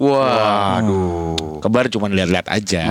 kebar." 0.00 0.80
Waduh. 0.80 1.60
Kebar 1.60 1.92
cuma 1.92 2.08
lihat-lihat 2.08 2.48
aja. 2.48 2.88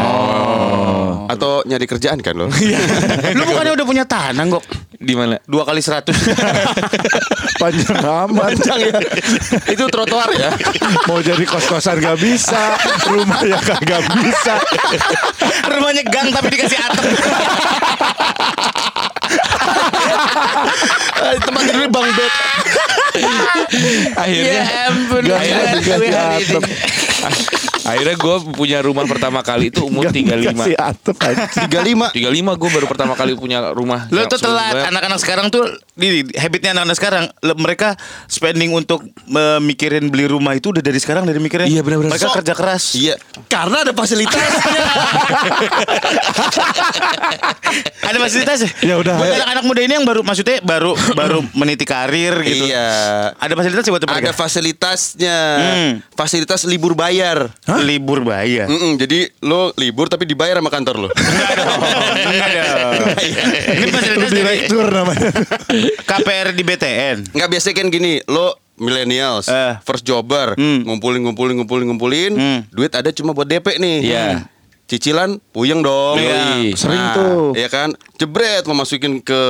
Atau 1.26 1.66
nyari 1.66 1.90
kerjaan 1.90 2.22
kan 2.22 2.38
lo? 2.38 2.46
Lu 3.38 3.44
bukannya 3.50 3.74
udah 3.74 3.86
punya 3.86 4.06
tanah 4.06 4.46
kok? 4.46 4.64
Di 5.00 5.18
mana? 5.18 5.42
Dua 5.50 5.66
kali 5.66 5.82
seratus. 5.82 6.14
Panjang 7.62 7.98
amat. 7.98 8.54
Panjang 8.54 8.80
ya. 8.94 9.00
Itu 9.74 9.90
trotoar 9.90 10.30
ya. 10.38 10.54
Mau 11.10 11.18
jadi 11.18 11.42
kos-kosan 11.50 11.98
gak 11.98 12.22
bisa. 12.22 12.78
Rumah 13.10 13.42
ya 13.42 13.58
kagak 13.58 14.06
bisa. 14.22 14.62
Rumahnya 15.66 16.04
gang 16.06 16.30
tapi 16.30 16.48
dikasih 16.54 16.78
atap. 16.78 17.06
Tempat 21.42 21.62
tidurnya 21.64 21.90
Bang 21.90 22.08
Bet. 22.14 22.34
akhirnya 24.24 24.64
Gak 25.20 25.42
dikasih 25.70 26.12
atap. 26.12 26.64
akhirnya 27.90 28.16
gue 28.16 28.36
punya 28.54 28.80
rumah 28.80 29.02
pertama 29.04 29.42
kali 29.42 29.72
itu 29.72 29.82
umur 29.82 30.08
35 30.08 30.30
dikasih 30.46 30.76
atap 30.78 31.16
aja. 31.18 31.48
35. 31.66 32.14
35 32.14 32.22
gue 32.56 32.70
baru 32.70 32.86
pertama 32.86 33.14
kali 33.14 33.34
punya 33.34 33.72
rumah 33.72 34.06
Lo 34.10 34.28
tuh 34.28 34.38
telat 34.38 34.74
gue- 34.74 34.86
anak-anak 34.86 35.18
sekarang 35.18 35.50
tuh 35.50 35.66
di 35.92 36.22
habitnya 36.34 36.72
anak-anak 36.72 36.96
sekarang 36.96 37.24
le- 37.40 37.58
mereka 37.58 37.98
spending 38.26 38.72
untuk 38.72 39.02
memikirin 39.26 40.06
beli 40.08 40.28
rumah 40.28 40.54
itu 40.54 40.70
udah 40.70 40.80
dari 40.80 40.98
sekarang 40.98 41.26
dari 41.26 41.40
mikirnya. 41.40 41.66
Iya, 41.66 41.82
benar-benar. 41.82 42.14
Mereka 42.14 42.30
So- 42.30 42.36
kerja 42.36 42.54
keras. 42.54 42.94
Iya, 42.94 43.16
karena 43.48 43.82
ada 43.82 43.92
fasilitasnya. 43.92 44.48
Ada 48.02 48.18
fasilitasnya. 48.18 48.70
Ya 48.82 48.96
udah, 48.98 49.16
Buat 49.16 49.34
anak-anak 49.36 49.64
muda 49.64 49.82
ini 49.82 49.94
yang 49.94 50.06
baru 50.06 50.22
maksudnya 50.22 50.58
baru 50.62 50.98
baru 51.14 51.40
meniti 51.54 51.86
karir 51.86 52.34
gitu. 52.42 52.66
Iya. 52.66 52.90
Ada 53.36 53.54
fasilitasnya 53.54 53.92
buat 53.92 54.04
mereka. 54.04 54.20
Ada 54.20 54.32
fasilitasnya. 54.32 55.38
Hmm. 55.58 55.92
Fasilitas 56.12 56.62
libur 56.64 56.94
bayar. 56.94 57.50
Libur 57.82 58.22
bayar. 58.22 58.68
Mm-mm, 58.68 58.96
jadi 58.96 59.32
lo 59.42 59.72
libur 59.76 60.06
tapi 60.06 60.24
dibayar 60.24 60.58
sama 60.58 60.70
kantor 60.70 60.96
lo. 61.06 61.10
Enggak 61.14 61.52
dong. 61.56 61.82
Enggak 62.28 62.50
dong. 62.50 62.94
Ini 63.76 63.88
fasilitas 63.90 64.30
dari 64.30 64.38
Direktur 64.40 64.86
namanya. 64.88 65.30
KPR 66.04 66.48
di 66.52 66.64
BTN. 66.64 67.18
Nggak 67.32 67.50
biasa 67.50 67.68
kan 67.72 67.88
gini, 67.88 68.24
lo 68.26 68.56
millennials, 68.80 69.52
Eh. 69.52 69.76
first 69.84 70.02
jobber, 70.02 70.56
Hmm. 70.56 70.88
ngumpulin 70.88 71.20
ngumpulin 71.20 71.60
ngumpulin 71.60 71.86
ngumpulin, 71.86 72.32
Hmm. 72.32 72.60
duit 72.72 72.96
ada 72.96 73.12
cuma 73.12 73.36
buat 73.36 73.44
DP 73.44 73.76
nih. 73.76 73.98
Iya. 74.02 74.28
Cicilan 74.88 75.38
puyeng 75.52 75.84
dong. 75.84 76.18
Iya. 76.18 76.74
Sering 76.74 76.98
Nah, 76.98 77.14
tuh. 77.14 77.54
Iya 77.54 77.70
kan? 77.70 77.94
Jebret 78.16 78.66
mau 78.66 78.74
masukin 78.74 79.20
ke 79.20 79.42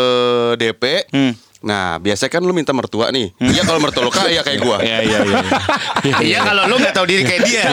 DP. 0.57 1.07
Hmm. 1.13 1.31
Nah, 1.59 1.99
biasanya 1.99 2.31
kan 2.31 2.39
lu 2.39 2.55
minta 2.55 2.71
mertua 2.71 3.11
nih. 3.11 3.35
Iya 3.35 3.67
kalau 3.67 3.83
mertua 3.83 4.07
lo 4.07 4.11
kaya 4.15 4.39
kayak 4.47 4.59
gua. 4.63 4.79
Iya 4.79 4.97
iya 5.03 5.19
iya. 5.27 5.39
Iya 6.23 6.39
kalau 6.47 6.63
lu 6.71 6.75
nggak 6.79 6.95
tahu 6.95 7.05
diri 7.05 7.23
kayak 7.27 7.41
dia. 7.43 7.63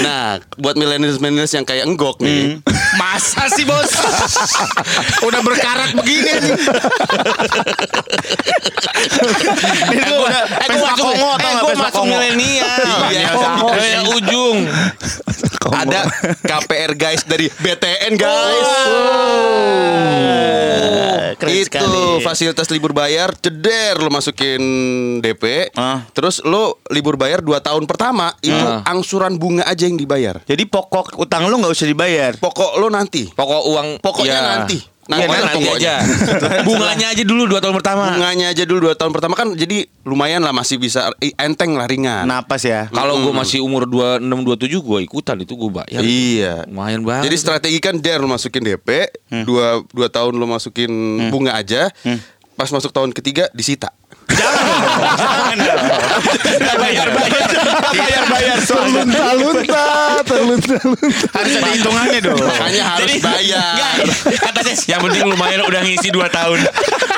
Nah, 0.00 0.17
buat 0.54 0.74
millennials-millennials 0.74 1.50
yang 1.50 1.62
kayak 1.62 1.84
enggok 1.84 2.18
nih. 2.18 2.58
Masa 3.00 3.46
sih 3.48 3.62
bos? 3.62 3.88
udah 5.28 5.40
berkarat 5.40 5.92
begini 5.92 6.32
nih. 6.40 6.54
Itu 9.90 10.14
udah 10.14 10.42
Eh, 10.48 10.66
gue 10.68 10.80
masuk, 10.80 11.04
Kongo 11.04 11.30
eh, 11.36 11.54
gue 11.54 11.74
masuk 11.76 12.04
milenial. 12.04 12.66
Iya. 13.08 13.28
Kayak 13.68 14.02
ujung. 14.10 14.58
Ada 15.68 16.00
KPR 16.40 16.92
guys 16.94 17.22
dari 17.22 17.46
BTN 17.52 18.12
guys. 18.14 18.70
Keren 21.38 21.54
itu 21.54 21.70
sekali. 21.70 22.18
fasilitas 22.18 22.66
libur 22.66 22.90
bayar 22.90 23.30
ceder 23.32 23.94
lo 23.94 24.10
masukin 24.10 24.58
DP 25.22 25.70
Ah. 25.72 26.02
terus 26.10 26.42
lo 26.42 26.82
libur 26.90 27.14
bayar 27.14 27.38
2 27.40 27.62
tahun 27.62 27.86
pertama 27.86 28.34
itu 28.42 28.58
Ah. 28.58 28.82
angsuran 28.82 29.38
bunga 29.38 29.62
aja 29.62 29.86
yang 29.86 29.94
dibayar 29.94 30.17
Jadi 30.44 30.62
pokok 30.64 31.16
utang 31.16 31.46
lu 31.46 31.56
nggak 31.56 31.70
usah 31.70 31.86
dibayar. 31.86 32.32
pokok 32.34 32.76
lo 32.76 32.88
nanti 32.88 33.28
Pokok 33.28 33.62
uang 33.66 33.88
pokoknya 33.98 34.34
ya. 34.34 34.48
nanti 34.56 34.78
Iya, 35.08 35.24
Pokoknya 35.24 35.40
nanti 35.40 35.56
pokoknya. 35.64 35.94
aja. 35.96 36.60
Bunganya 36.68 37.06
aja 37.08 37.22
dulu 37.24 37.48
dua 37.48 37.64
tahun 37.64 37.74
pertama. 37.74 38.12
bunganya 38.12 38.52
aja 38.52 38.62
dulu 38.62 38.92
2 38.92 39.00
tahun 39.00 39.08
pertama 39.10 39.34
kan 39.34 39.48
jadi 39.52 39.88
lumayan 40.04 40.44
lah 40.44 40.52
masih 40.52 40.76
bisa 40.76 41.08
enteng 41.34 41.72
lah 41.72 41.88
ringan 41.88 42.28
Napas 42.28 42.60
ya. 42.60 42.92
Kalau 42.92 43.16
gue 43.18 43.32
masih 43.32 43.64
umur 43.64 43.88
26 43.88 44.20
27 44.20 44.68
gue 44.68 44.98
ikutan 45.02 45.36
itu 45.38 45.56
gue 45.56 45.70
bayar. 45.72 46.04
Iya. 46.04 46.68
Lumayan 46.68 47.00
banget. 47.02 47.24
Jadi 47.24 47.36
strategi 47.38 47.78
kan 47.78 47.96
der 47.96 48.20
lo 48.20 48.28
masukin 48.28 48.60
DP, 48.60 49.08
dua 49.42 49.80
dua 49.88 50.08
tahun 50.08 50.36
lo 50.36 50.44
masukin 50.44 50.92
bunga 51.28 51.56
aja, 51.56 51.88
pas 52.52 52.68
masuk 52.68 52.92
tahun 52.92 53.08
ketiga 53.10 53.48
disita. 53.50 53.88
Jangan 54.28 55.56
dong. 55.56 55.80
bayar 56.78 57.08
bayar. 57.10 57.48
Bayar 57.96 58.24
bayar 58.28 58.58
soalnya. 58.62 59.02
Terlunta-lunta, 59.08 59.84
terlunta-lunta. 60.24 61.26
Harus 61.32 61.52
ada 61.56 61.70
hitungannya 61.72 62.20
dong. 62.22 62.38
Makanya 62.38 62.82
harus 62.96 63.12
bayar. 63.20 64.04
Kata 64.36 64.60
Ces, 64.64 64.88
yang 64.88 65.00
penting 65.00 65.24
lumayan 65.26 65.64
udah 65.64 65.80
ngisi 65.82 66.12
2 66.12 66.28
tahun. 66.28 66.60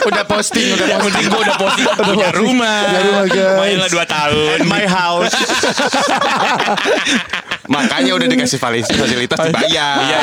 Udah 0.01 0.25
posting, 0.25 0.81
udah 0.81 0.96
penting 1.03 1.29
gue 1.29 1.40
udah 1.44 1.57
posting 1.61 1.87
punya 1.99 2.31
rumah. 2.33 2.88
Punya 2.88 3.01
rumah, 3.05 3.25
guys. 3.29 3.53
Lumayan 3.59 3.79
lah 3.83 3.90
2 3.90 4.07
tahun. 4.07 4.57
My 4.64 4.85
house. 4.87 5.35
Makanya 7.68 8.16
udah 8.16 8.27
dikasih 8.31 8.57
fasilitas 8.57 9.37
dibayar. 9.37 9.68
Iya, 9.68 9.88
iya. 10.01 10.18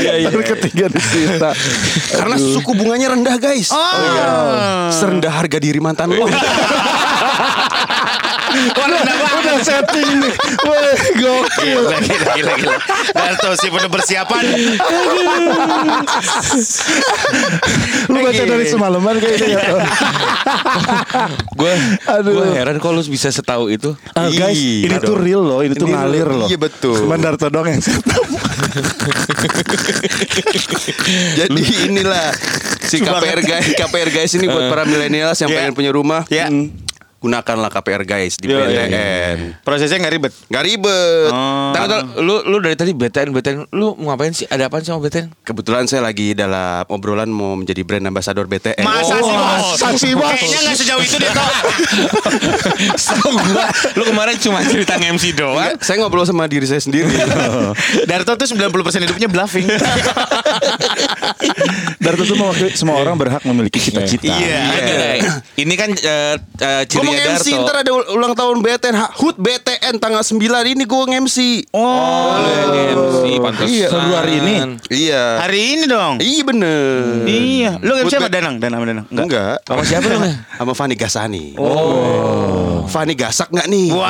Iya, 0.00 0.12
iya. 0.24 0.28
Baru 0.32 0.40
ketiga 0.56 0.88
disita. 0.88 1.52
Karena 2.16 2.36
suku 2.40 2.72
bunganya 2.72 3.12
rendah 3.12 3.36
guys. 3.36 3.68
Oh, 3.68 3.94
iya. 4.00 4.28
Serendah 4.94 5.32
harga 5.32 5.58
diri 5.60 5.80
mantan 5.82 6.08
lo. 8.52 8.98
Udah 9.40 9.56
setting 9.60 10.10
nih. 10.18 10.32
Wah, 10.60 10.78
gokil. 11.14 11.80
Gila, 11.80 11.98
gila, 12.00 12.32
gila, 12.34 12.52
gila. 12.56 12.76
Darto 13.10 13.48
sih 13.56 13.68
udah 13.68 13.88
persiapan. 13.88 14.42
Lu 18.06 18.18
baca 18.20 18.42
dari 18.42 18.64
semalaman 18.66 19.14
kayaknya 19.16 19.48
ya. 19.48 19.60
Gue 21.52 21.72
gue 22.22 22.46
heran 22.52 22.76
kok 22.76 22.90
lu 22.90 23.02
bisa 23.04 23.28
setahu 23.30 23.70
itu. 23.70 23.94
Ah, 24.12 24.28
guys, 24.28 24.58
ini 24.58 24.96
tuh 24.98 25.16
real 25.16 25.40
loh, 25.40 25.60
ini 25.60 25.74
tuh 25.74 25.86
Ini 25.86 25.94
ngalir 25.94 26.26
real. 26.26 26.38
loh. 26.44 26.48
Iya, 26.48 26.58
betul. 26.58 26.96
Cuman 27.00 27.18
Darto 27.20 27.48
dong 27.48 27.66
yang 27.66 27.80
saya 27.80 28.00
tahu. 28.00 28.24
Jadi 31.36 31.62
inilah 31.86 32.30
si 32.80 32.98
KPR 32.98 33.40
guys, 33.40 33.66
KPR 33.72 34.10
guys 34.10 34.30
ini 34.32 34.46
buat 34.46 34.68
para 34.68 34.82
milenials 34.84 35.38
yang 35.38 35.50
Iya. 35.50 35.58
pengen 35.58 35.72
punya 35.74 35.90
rumah. 35.90 36.22
Iya. 36.26 36.46
hmm, 36.48 36.79
Gunakanlah 37.20 37.68
KPR 37.68 38.08
guys 38.08 38.40
di 38.40 38.48
BTN. 38.48 38.88
iya, 38.88 39.36
Prosesnya 39.60 40.00
nggak 40.00 40.14
ribet. 40.16 40.32
Nggak 40.48 40.64
ribet. 40.64 41.28
Oh. 41.28 41.72
Tahu 41.76 42.24
lu 42.24 42.34
lu 42.48 42.56
dari 42.64 42.72
tadi 42.80 42.96
BTN 42.96 43.28
BTN 43.36 43.56
lu 43.76 43.92
mau 44.00 44.16
ngapain 44.16 44.32
sih? 44.32 44.48
Ada 44.48 44.72
sih 44.80 44.88
sama 44.88 45.04
BTN? 45.04 45.44
Kebetulan 45.44 45.84
saya 45.84 46.00
lagi 46.00 46.32
dalam 46.32 46.88
obrolan 46.88 47.28
mau 47.28 47.60
menjadi 47.60 47.84
brand 47.84 48.08
ambassador 48.08 48.48
BTN. 48.48 48.80
Masa 48.80 49.20
sih 49.20 49.36
bos? 49.36 49.64
masa 49.76 49.88
sih, 50.00 50.12
Bos? 50.16 50.32
Kayaknya 50.32 50.60
nggak 50.64 50.76
sejauh 50.80 51.02
itu 51.04 51.16
deh 51.20 51.28
toh. 51.28 51.48
Tahu 53.20 53.30
gua, 53.36 53.66
lu 54.00 54.04
kemarin 54.08 54.36
cuma 54.40 54.64
cerita 54.64 54.96
MC 54.96 55.36
doang. 55.36 55.76
Enggak, 55.76 55.84
saya 55.84 56.00
ngobrol 56.00 56.24
sama 56.24 56.48
diri 56.48 56.64
saya 56.64 56.80
sendiri. 56.80 57.12
Darto 58.08 58.32
tuh 58.40 58.48
90% 58.48 59.04
hidupnya 59.04 59.28
bluffing. 59.28 59.68
Darto 62.00 62.22
tuh 62.24 62.36
mewakili 62.38 62.72
semua 62.72 62.96
orang 62.96 63.20
berhak 63.20 63.44
memiliki 63.44 63.76
cita-cita. 63.76 64.32
Iya. 64.32 64.60
Ada, 64.72 64.94
Ray. 64.96 65.20
Ini 65.60 65.74
kan 65.76 65.90
eh, 65.92 66.34
eh, 66.64 66.82
Gue 66.88 67.09
mau 67.10 67.12
cirinya 67.12 67.34
MC 67.34 67.46
Darto. 67.50 67.62
ntar 67.62 67.76
ada 67.76 67.90
ul- 67.92 68.08
ulang 68.12 68.32
tahun 68.32 68.56
BTN 68.58 68.94
HUT 69.12 69.36
BTN 69.36 69.94
tanggal 69.96 70.22
9 70.22 70.38
ini 70.68 70.84
gue 70.84 71.02
MC 71.18 71.38
Oh. 71.70 72.38
MC 72.70 73.24
pantesan. 73.36 73.66
Iya, 73.66 73.86
Februari 73.88 74.32
ini. 74.36 74.54
Iya 74.88 75.22
Hari 75.40 75.60
ini 75.72 75.84
dong. 75.86 76.14
Iya 76.18 76.42
bener 76.42 77.02
Iya. 77.24 77.70
Lu 77.78 77.92
siapa 78.06 78.26
B- 78.26 78.32
Danang? 78.32 78.54
Danang 78.56 78.78
sama 78.78 78.86
Danang? 78.86 79.06
Enggak 79.10 79.56
Sama 79.62 79.82
siapa 79.82 80.06
lu? 80.06 80.18
Sama 80.52 80.72
Fani 80.72 80.94
Gasani 80.94 81.44
Oh 81.56 82.69
Fani 82.86 83.12
gasak 83.12 83.48
gak 83.48 83.66
nih? 83.66 83.90
Wah. 83.90 84.08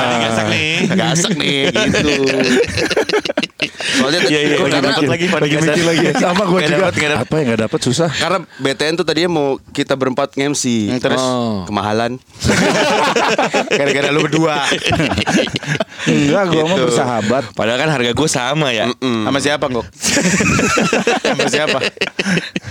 Ini 0.00 0.16
gasak 0.20 0.46
nih. 0.48 0.70
Gasak 0.90 1.32
nih 1.34 1.58
gitu 1.68 2.14
Soalnya 3.92 4.20
Iya, 4.22 4.40
iya, 4.40 4.56
lagi 4.56 4.80
mikir 4.80 5.08
lagi, 5.08 5.26
Lagi 5.28 5.56
mikir 5.58 5.84
lagi. 5.84 6.06
Sama 6.16 6.42
gue 6.42 6.56
Nggak 6.56 6.70
juga. 6.70 6.80
dapet, 6.80 6.94
nggak 6.96 7.10
dapet. 7.10 7.20
Apa 7.22 7.34
yang 7.34 7.46
nggak 7.46 7.62
dapat 7.62 7.80
susah? 7.82 8.10
karena 8.12 8.38
BTN 8.56 8.94
tuh 8.94 9.04
tadinya 9.04 9.30
mau 9.30 9.48
kita 9.68 9.94
berempat 9.94 10.32
nge-MC 10.32 10.64
Hmm, 10.88 10.98
terus? 10.98 11.20
Oh. 11.20 11.62
Kemahalan 11.64 12.16
Gara-gara 13.78 14.08
lu 14.10 14.20
berdua. 14.22 14.64
Enggak, 16.02 16.42
gue 16.48 16.62
mau 16.62 16.72
Gitu. 16.72 16.86
bersahabat. 16.86 17.44
Padahal 17.52 17.78
kan 17.78 17.90
harga 17.90 18.10
gue 18.10 18.28
sama 18.30 18.68
ya. 18.70 18.88
Sama 18.96 19.38
siapa, 19.38 19.64
Ngok? 19.66 19.86
Sama 21.26 21.44
siapa? 21.46 21.78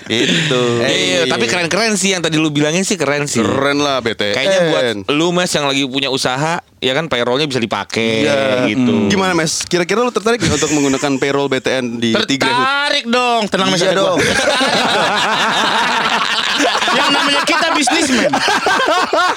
Itu 0.07 0.61
Eh, 0.81 0.95
iya, 1.07 1.19
tapi 1.27 1.45
keren-keren 1.45 1.93
sih 1.93 2.11
yang 2.11 2.21
tadi 2.21 2.35
lu 2.35 2.49
bilangin 2.49 2.81
sih 2.81 2.95
keren 2.95 3.25
sih. 3.25 3.39
Keren 3.39 3.77
lah 3.77 4.01
BTN 4.01 4.33
Kayaknya 4.33 4.59
buat 4.67 4.83
lu 5.07 5.29
Mas 5.29 5.49
yang 5.49 5.65
lagi 5.65 5.83
punya 5.83 6.07
usaha, 6.07 6.53
ya 6.77 6.93
kan 6.93 7.05
payrollnya 7.05 7.45
bisa 7.45 7.57
dipakai 7.57 8.23
Iya. 8.23 8.67
gitu. 8.67 9.07
Gimana 9.07 9.33
mes? 9.33 9.63
Kira-kira 9.63 9.99
lu 9.99 10.09
tertarik 10.09 10.37
nggak 10.37 10.55
untuk 10.55 10.71
menggunakan 10.71 11.11
payroll 11.15 11.47
BTN 11.47 11.97
di 11.97 12.13
Tigre 12.25 12.47
Hut? 12.47 12.59
Tertarik 12.59 13.05
dong. 13.05 13.41
Tenang 13.47 13.69
Mas 13.69 13.81
gua. 13.81 13.93
dong. 13.93 14.19
Yang 16.89 17.09
namanya 17.13 17.41
kita 17.45 17.67
bisnismen. 17.71 18.31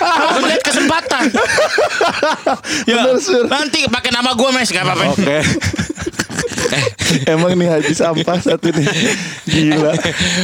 Harus 0.00 0.42
lihat 0.42 0.62
kesempatan. 0.64 1.22
ya, 2.82 2.94
Bener, 2.98 3.16
nanti 3.46 3.84
pakai 3.86 4.10
nama 4.10 4.32
gue 4.32 4.48
Mes, 4.50 4.66
gak 4.66 4.82
apa-apa. 4.82 5.04
Oke. 5.12 5.36
Emang 7.32 7.52
nih 7.54 7.68
haji 7.68 7.92
sampah 7.92 8.38
satu 8.40 8.72
nih. 8.72 8.86
Gila. 9.44 9.92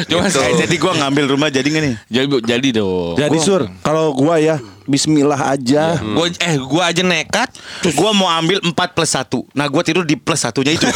Cuma 0.07 0.29
Eh, 0.29 0.33
saya 0.33 0.53
jadi 0.67 0.75
gue 0.77 0.93
ngambil 0.93 1.25
rumah 1.33 1.49
jadi 1.49 1.65
gak 1.65 1.83
nih? 1.83 1.95
jadi, 2.09 2.27
jadi 2.45 2.69
dong. 2.81 3.17
Jadi 3.17 3.39
Sur, 3.41 3.65
kalau 3.81 4.13
gua 4.13 4.37
ya 4.37 4.61
Bismillah 4.89 5.53
aja. 5.53 6.01
Gua 6.01 6.33
eh 6.41 6.57
gua 6.57 6.89
aja 6.89 7.05
nekat. 7.05 7.53
Gue 7.85 8.11
mau 8.17 8.33
ambil 8.33 8.57
4 8.65 8.73
plus 8.73 9.13
1 9.13 9.29
Nah 9.53 9.69
gue 9.69 9.83
tidur 9.85 10.01
di 10.03 10.17
plus 10.17 10.41
satunya 10.41 10.73
itu 10.73 10.89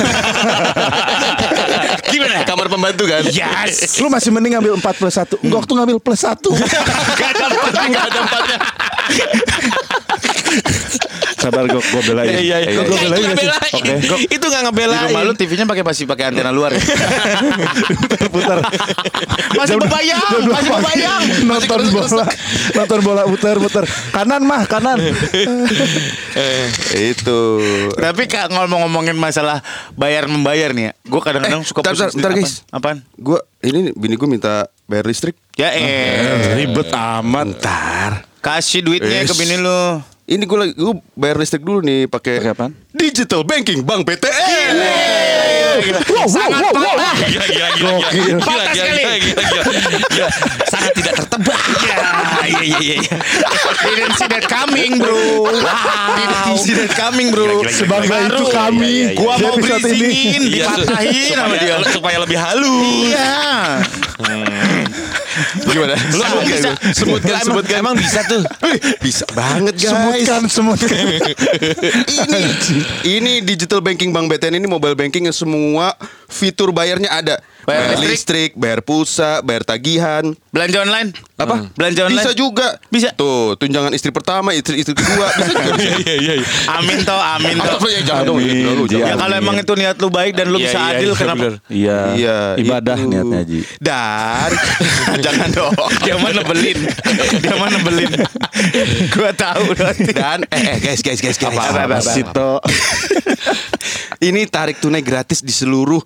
Gimana? 2.13 2.41
Kamar 2.43 2.49
kamar 2.49 2.67
pembantu 2.73 3.05
kan? 3.05 3.21
Yes. 3.29 4.01
Lu 4.01 4.09
masih 4.09 4.33
mending 4.33 4.57
ngambil 4.57 4.81
4 4.81 4.97
plus 4.97 5.15
1 5.21 5.45
Enggak 5.45 5.63
tuh 5.69 5.77
ngambil 5.77 5.97
plus 6.01 6.25
1 6.25 6.33
Gak 7.21 7.31
ada 7.37 7.45
empatnya, 7.53 7.85
gak 7.93 8.05
ada 8.09 8.19
empatnya. 8.25 8.59
Sabar 11.43 11.67
gue 11.67 11.83
gue 11.83 12.03
belain 12.07 12.31
Iya, 12.33 12.57
iya. 12.63 12.71
Gue 12.73 12.87
Itu 12.87 12.95
belain. 13.03 13.35
Oke 13.75 13.93
Itu 14.31 14.45
nggak 14.45 14.63
Di 14.63 14.67
ngebelain. 14.69 15.11
rumah 15.11 15.23
lu 15.25 15.35
TV-nya 15.35 15.67
pakai 15.67 15.83
masih 15.83 16.05
pakai 16.07 16.31
antena 16.31 16.55
luar 16.55 16.71
ya? 16.71 16.83
Putar 18.31 18.63
Masih 19.59 19.77
bebayang, 19.77 20.23
masih 20.47 20.71
bebayang. 20.71 21.23
Nonton 21.51 21.81
bola 21.91 22.25
Nonton 22.73 23.01
bola 23.03 23.23
putar 23.27 23.57
putar 23.59 23.85
Kanan 24.11 24.43
mah 24.43 24.63
kanan 24.65 24.99
Itu. 26.93 27.41
Tapi 27.93 28.23
kak 28.25 28.49
ngomong-ngomongin 28.49 29.15
masalah 29.15 29.61
bayar 29.93 30.27
membayar 30.27 30.71
nih 30.71 30.85
ya, 30.85 30.93
gue 31.03 31.21
kadang-kadang 31.21 31.61
Eh, 31.61 31.67
suka 31.67 31.81
bentar, 31.81 31.93
pusing 31.95 32.11
bentar, 32.15 32.31
sendiri. 32.31 32.45
guys. 32.45 32.55
Apaan? 32.69 32.99
Gua 33.15 33.39
ini 33.61 33.91
bini 33.93 34.15
gue 34.15 34.29
minta 34.29 34.55
bayar 34.85 35.05
listrik. 35.05 35.37
Ya 35.55 35.69
eh, 35.71 36.57
Ribet 36.57 36.89
amat 36.91 37.47
Ntar. 37.55 38.13
kasih 38.39 38.83
duitnya 38.83 39.23
ke 39.23 39.35
bini 39.35 39.57
lu. 39.57 40.03
Ini 40.33 40.49
gue 40.49 40.57
lagi 40.57 40.73
gue 40.73 40.95
bayar 41.13 41.37
listrik 41.37 41.61
dulu 41.61 41.85
nih 41.85 42.09
pakai? 42.09 42.41
Digital 42.91 43.45
banking 43.45 43.85
Bank 43.85 44.09
BTN. 44.09 44.75
Sangat 46.25 46.73
parah. 46.73 47.17
Gila, 47.21 47.45
gila, 47.45 47.69
gila, 47.77 47.93
gila. 48.01 48.09
Gila, 48.09 48.41
Patah 48.41 48.65
gila, 48.73 48.85
sekali. 48.89 49.03
gila, 49.21 49.43
gila, 49.43 49.63
gila. 49.77 49.99
Gila. 50.09 50.29
Sangat 50.69 50.93
tidak 50.95 51.15
tertebak. 51.19 51.61
Ya, 51.83 51.97
iya 52.49 52.63
iya 52.81 52.95
iya. 52.99 53.17
Didn't 53.83 54.17
see 54.17 54.29
that 54.31 54.45
coming, 54.49 54.93
bro. 54.97 55.21
Didn't 56.17 56.61
see 56.61 56.75
that 56.77 56.93
coming, 56.93 57.29
bro. 57.29 57.65
Sebangga 57.69 58.09
Baru 58.09 58.25
itu 58.33 58.45
kami 58.49 58.93
Gua 59.13 59.35
mau 59.37 59.53
Iya, 59.53 59.77
dipatahin 60.41 61.29
sama 61.29 61.57
supaya, 61.57 61.61
dia. 61.61 61.77
supaya 61.93 62.17
lebih 62.21 62.39
halus. 62.41 63.13
Iya. 63.13 63.37
Gimana? 65.65 65.95
Lu 66.13 66.23
emang 66.23 66.45
bisa 66.47 66.71
Sebutkan, 66.93 67.35
Emang, 67.39 67.47
sebutkan. 67.47 67.77
emang 67.81 67.95
bisa 67.97 68.21
tuh. 68.25 68.43
Bisa 69.01 69.25
banget 69.33 69.75
guys. 69.77 69.91
Semutkan 69.93 70.43
semutkan 70.49 70.97
ini 72.09 72.41
ini 73.07 73.33
digital 73.41 73.81
banking 73.81 74.11
Bank 74.11 74.29
BTN 74.29 74.59
ini 74.59 74.67
mobile 74.69 74.95
banking 74.95 75.27
yang 75.29 75.37
semua 75.37 75.95
fitur 76.29 76.71
bayarnya 76.71 77.11
ada. 77.13 77.37
Bayar 77.63 77.95
Bayar, 77.95 78.11
listrik, 78.11 78.59
bayar 78.59 78.83
pulsa, 78.83 79.39
bayar 79.47 79.63
tagihan. 79.63 80.35
Belanja 80.51 80.83
online? 80.83 81.15
Apa? 81.39 81.71
Belanja 81.79 82.11
online? 82.11 82.27
Bisa 82.27 82.33
juga. 82.35 82.75
Bisa. 82.91 83.15
Tuh, 83.15 83.55
tunjangan 83.55 83.95
istri 83.95 84.11
pertama, 84.11 84.51
istri 84.51 84.83
istri 84.83 84.99
kedua, 84.99 85.31
bisa 85.31 85.53
juga. 85.55 85.71
bisa. 85.79 85.91
Iya, 86.03 86.15
iya, 86.19 86.35
iya. 86.43 86.49
Amin 86.75 86.99
toh, 87.07 87.15
amin 87.15 87.55
toh. 87.63 87.79
Atau 87.79 87.87
ya 87.87 88.01
jangan 88.03 88.25
dong, 88.27 88.39
jangan. 88.91 89.07
Ya 89.07 89.15
kalau 89.15 89.35
emang 89.39 89.57
itu 89.63 89.73
niat 89.79 89.97
lu 90.03 90.09
baik 90.11 90.35
dan 90.35 90.47
lu 90.51 90.59
Iya, 90.59 90.67
bisa 90.67 90.79
iya, 90.79 90.91
adil 90.91 91.11
iya, 91.11 91.19
kenapa? 91.21 91.45
Iya 91.71 91.99
Iya, 92.19 92.37
Ibadah 92.59 92.97
itu. 92.99 93.09
niatnya 93.09 93.41
Ji 93.47 93.61
Dan 93.79 94.51
jangan 95.25 95.49
dong. 95.55 95.75
Dia 96.03 96.15
mah 96.19 96.31
nebelin. 96.35 96.79
Dia 97.39 97.55
mah 97.55 97.69
nebelin. 97.71 98.11
Gua 99.15 99.31
tahu 99.31 99.65
nanti. 99.79 100.11
Dan 100.11 100.43
eh, 100.51 100.63
eh 100.67 100.77
guys 100.83 100.99
guys 100.99 101.21
guys 101.23 101.39
guys. 101.39 101.55
Apa, 101.55 101.87
apa, 101.87 101.99
apa, 102.03 102.49
Ini 104.19 104.51
tarik 104.51 104.83
tunai 104.83 105.03
gratis 105.03 105.43
di 105.43 105.55
seluruh 105.55 106.03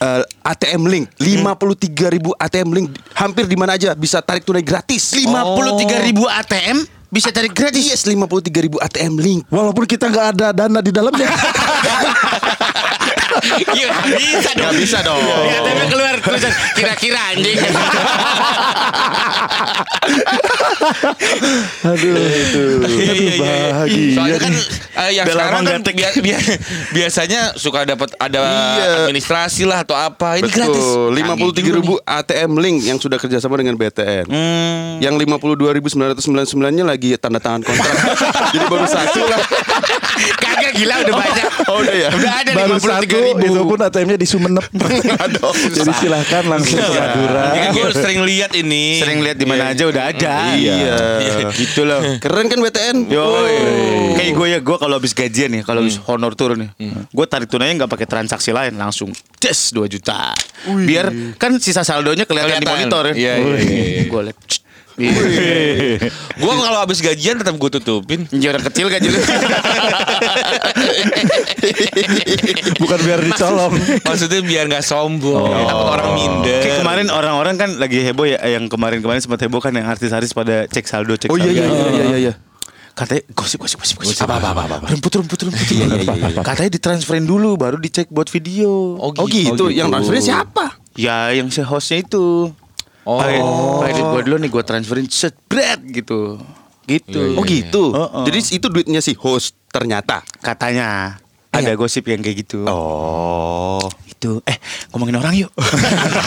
eh, 0.00 0.22
ATM 0.44 0.82
Link. 0.88 1.06
53 1.20 2.14
ribu 2.14 2.30
ATM 2.36 2.68
Link 2.72 2.88
hampir 3.16 3.44
di 3.48 3.56
mana 3.56 3.76
aja 3.76 3.92
bisa 3.96 4.20
tarik 4.20 4.44
tunai 4.44 4.64
gratis. 4.64 5.12
53 5.14 6.06
ribu 6.08 6.24
ATM 6.26 6.84
bisa 7.12 7.30
tarik 7.30 7.54
gratis. 7.54 7.84
Yes, 7.86 8.02
53 8.04 8.66
ribu 8.66 8.76
ATM 8.82 9.14
Link. 9.20 9.40
Walaupun 9.48 9.84
kita 9.88 10.10
nggak 10.10 10.26
ada 10.36 10.46
dana 10.52 10.80
di 10.82 10.92
dalamnya 10.92 11.30
Iya, 13.68 13.86
nggak 13.90 14.16
bisa 14.16 14.50
dong. 14.52 14.64
Gak 14.64 14.74
bisa 14.76 14.98
dong. 15.02 15.20
Di 15.20 15.54
ATM 15.54 15.80
keluar 15.86 16.14
tulisan 16.18 16.52
kira-kira 16.72 17.20
anjing. 17.30 17.58
Aduh 21.82 22.14
itu 22.16 22.62
Iya, 22.76 22.86
Aduh 22.86 22.94
iya, 22.96 23.12
iya, 23.12 23.32
iya. 23.32 23.42
bahagia 23.70 24.14
Soalnya 24.16 24.38
kan 24.38 24.52
eh, 24.96 25.10
yang 25.12 25.26
sekarang 25.26 25.62
kan 25.62 25.80
bia- 25.86 26.16
bia- 26.16 26.58
biasanya 26.90 27.40
suka 27.54 27.84
dapat 27.84 28.10
ada 28.16 28.40
Iya. 28.76 28.86
administrasi 29.04 29.62
lah 29.64 29.82
atau 29.82 29.94
apa. 29.94 30.38
Ini 30.38 30.46
gratis. 30.46 30.76
Betul, 30.76 31.10
Canggih 31.16 31.36
53 31.52 31.62
juga 31.62 31.76
ribu 31.76 31.94
nih. 31.96 32.16
ATM 32.16 32.52
Link 32.56 32.78
yang 32.84 32.98
sudah 32.98 33.16
kerjasama 33.16 33.54
dengan 33.56 33.74
BTN. 33.74 34.26
Yang 34.98 35.14
52.999 35.20 35.96
nya 36.72 36.84
lagi 36.84 37.10
tanda 37.16 37.38
tangan 37.38 37.62
kontrak. 37.62 37.94
Jadi 38.52 38.64
baru 38.66 38.86
satu 38.86 39.20
lah. 39.22 39.40
Kagak 40.36 40.72
gila 40.74 40.94
udah 41.02 41.14
banyak. 41.14 41.48
Oh 41.66 41.78
udah 41.78 41.94
ya. 41.94 42.08
Udah 42.10 42.32
ada 42.34 42.50
Baru 42.54 42.74
53 42.74 42.80
satu 42.80 43.04
ribu. 43.04 43.25
Itu 43.34 43.62
pun 43.66 43.78
ATM-nya 43.80 44.18
di 44.18 44.28
Sumenep 44.28 44.66
Jadi 45.76 45.92
silahkan 45.98 46.44
langsung 46.46 46.78
ke 46.78 46.92
Madura 46.94 47.44
Ini 47.56 47.66
gue 47.74 47.88
sering 47.94 48.20
lihat 48.22 48.50
ini. 48.54 49.00
Sering 49.00 49.18
lihat 49.22 49.36
di 49.40 49.46
mana 49.48 49.72
aja 49.72 49.84
udah 49.88 50.04
ada. 50.12 50.34
Iya. 50.54 50.76
Gitu 51.52 51.82
loh. 51.82 52.00
Keren 52.22 52.46
kan 52.46 52.58
BTN? 52.60 52.96
Yo, 53.10 53.24
kayak 54.16 54.32
gue 54.34 54.46
ya, 54.56 54.58
gue 54.60 54.76
kalau 54.76 54.94
habis 54.98 55.12
gajian 55.12 55.50
ya, 55.52 55.62
kalau 55.62 55.84
habis 55.84 55.98
honor 56.08 56.32
turun 56.34 56.68
ya, 56.68 56.70
gue 57.06 57.26
tarik 57.28 57.48
tunainya 57.50 57.84
nggak 57.84 57.92
pakai 57.92 58.06
transaksi 58.08 58.50
lain, 58.50 58.74
langsung 58.76 59.10
just 59.38 59.74
2 59.74 59.86
juta. 59.90 60.32
Biar 60.66 61.36
kan 61.40 61.56
sisa 61.62 61.86
saldonya 61.86 62.24
kelihatan, 62.26 62.62
di 62.62 62.66
monitor 62.66 63.12
ya. 63.12 63.14
Iya, 63.14 63.34
iya, 63.38 63.58
iya. 63.62 64.02
Gue 64.10 64.20
liat. 64.30 64.65
Gue 64.96 66.52
kalau 66.56 66.78
habis 66.80 67.04
gajian 67.04 67.36
tetap 67.36 67.56
gue 67.56 67.70
tutupin. 67.70 68.24
Iya 68.32 68.56
orang 68.56 68.64
kecil 68.64 68.88
gaji 68.88 69.08
lu. 69.12 69.20
Bukan 72.76 72.98
biar 73.02 73.20
dicolong 73.20 73.72
Maksudnya 74.04 74.40
biar 74.40 74.64
nggak 74.68 74.84
sombong. 74.84 75.52
Apa 75.52 75.84
orang 76.00 76.10
minder. 76.16 76.60
Kayak 76.64 76.76
kemarin 76.80 77.06
orang-orang 77.12 77.54
kan 77.56 77.70
lagi 77.76 78.00
heboh 78.00 78.24
ya, 78.24 78.40
yang 78.48 78.68
kemarin-kemarin 78.72 79.20
sempat 79.20 79.44
heboh 79.44 79.60
kan 79.60 79.76
yang 79.76 79.84
artis-artis 79.84 80.32
pada 80.32 80.64
cek 80.64 80.86
saldo, 80.88 81.16
cek 81.16 81.28
Oh 81.28 81.36
iya 81.36 81.52
saldo. 81.52 81.60
iya 81.60 81.88
iya 81.92 82.04
iya 82.04 82.18
iya. 82.30 82.32
Katanya 82.96 83.28
gosip 83.36 83.60
gosip 83.60 83.76
gosip 83.76 84.00
gosip. 84.00 84.16
Apa, 84.24 84.40
apa, 84.40 84.48
apa, 84.56 84.80
apa. 84.80 84.86
Rumput 84.88 85.12
rumput 85.20 85.38
rumput. 85.44 85.66
Iya, 85.68 85.84
iya, 85.84 86.00
iya, 86.00 86.28
iya. 86.32 86.40
Katanya 86.40 86.72
ditransferin 86.72 87.28
dulu 87.28 87.60
baru 87.60 87.76
dicek 87.76 88.08
buat 88.08 88.32
video. 88.32 88.96
Oh, 88.96 89.12
Oh 89.12 89.28
gitu, 89.28 89.68
yang 89.68 89.92
transfernya 89.92 90.24
siapa? 90.24 90.80
Ya 90.96 91.28
yang 91.36 91.52
si 91.52 91.60
hostnya 91.60 92.00
itu. 92.00 92.56
Oh. 93.06 93.22
Pakai 93.22 93.38
pakai 93.38 93.92
duit 93.94 94.06
gue 94.10 94.22
dulu 94.26 94.36
nih 94.42 94.50
gue 94.50 94.62
transferin 94.66 95.06
set 95.06 95.38
bread 95.46 95.80
gitu. 95.94 96.42
Gitu. 96.86 97.38
Oh 97.38 97.42
gitu. 97.46 97.94
Oh, 97.94 98.22
oh. 98.22 98.24
Jadi 98.26 98.58
itu 98.58 98.66
duitnya 98.66 98.98
si 98.98 99.14
host 99.14 99.54
ternyata. 99.70 100.22
Katanya 100.42 101.18
ada 101.56 101.72
gosip 101.74 102.04
yang 102.04 102.20
kayak 102.20 102.36
gitu. 102.44 102.64
Oh. 102.66 103.80
Itu 104.06 104.40
eh 104.44 104.56
ngomongin 104.92 105.16
orang 105.16 105.34
yuk. 105.36 105.50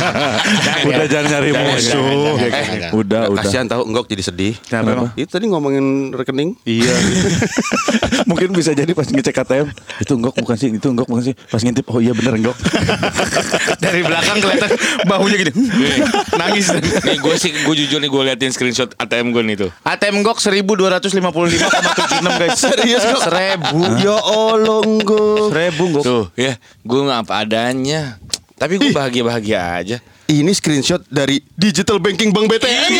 Udah 0.90 1.06
jangan 1.06 1.26
nyari 1.28 1.52
musuh 1.52 2.38
Eh, 2.40 2.94
Udah 2.94 3.28
udah 3.28 3.42
Kasihan 3.42 3.66
tahu 3.66 3.86
enggok 3.86 4.06
jadi 4.08 4.24
sedih. 4.24 4.54
Kenapa 4.62 4.90
emang? 4.94 5.10
Itu 5.14 5.30
tadi 5.30 5.46
ngomongin 5.48 6.14
rekening. 6.14 6.54
Iya. 6.64 6.94
Mungkin 8.30 8.54
bisa 8.54 8.74
jadi 8.74 8.90
pas 8.94 9.06
ngecek 9.06 9.42
ATM 9.42 9.68
itu 10.00 10.12
enggok 10.14 10.36
bukan 10.38 10.56
sih, 10.56 10.70
itu 10.70 10.88
enggok 10.88 11.08
bukan 11.08 11.24
sih. 11.24 11.36
Pas 11.50 11.62
ngintip 11.62 11.86
oh 11.90 12.00
iya 12.00 12.14
bener 12.14 12.38
enggok. 12.38 12.58
Dari 13.84 14.02
belakang 14.02 14.38
kelihatan 14.38 14.70
bahunya 15.06 15.36
gini. 15.40 15.52
Nangis. 16.38 16.68
Nih 17.04 17.18
gue 17.18 17.36
sih 17.38 17.52
gue 17.54 17.76
jujur 17.76 18.00
nih 18.00 18.10
gue 18.10 18.22
liatin 18.24 18.52
screenshot 18.52 18.94
ATM 18.98 19.34
gue 19.34 19.44
nih 19.44 19.56
tuh. 19.66 19.70
ATM 19.84 20.22
Gok 20.22 20.38
1255,76 20.38 21.10
guys. 22.22 22.58
Serius, 22.60 23.04
Gok? 23.04 23.22
Seribu. 23.26 23.78
Ya 24.00 24.18
Allah 24.20 24.80
enggok. 24.84 25.19
Seribu 25.50 25.84
Gok. 26.00 26.04
Tuh 26.04 26.26
ya, 26.36 26.56
gue 26.60 27.00
nggak 27.04 27.20
apa 27.28 27.34
adanya. 27.44 28.02
Tapi 28.60 28.76
gue 28.76 28.92
bahagia 28.92 29.24
bahagia 29.24 29.60
aja. 29.80 29.98
Ini 30.30 30.52
screenshot 30.54 31.02
dari 31.10 31.42
digital 31.56 31.98
banking 31.98 32.30
Bank 32.30 32.52
BTN. 32.52 32.92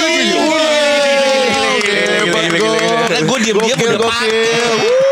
Hebat, 2.20 2.44
Gok. 2.58 2.76
Karena 2.80 3.20
gue 3.26 3.38
diam-diam 3.44 3.78
udah 3.78 4.00
pakai. 4.00 5.08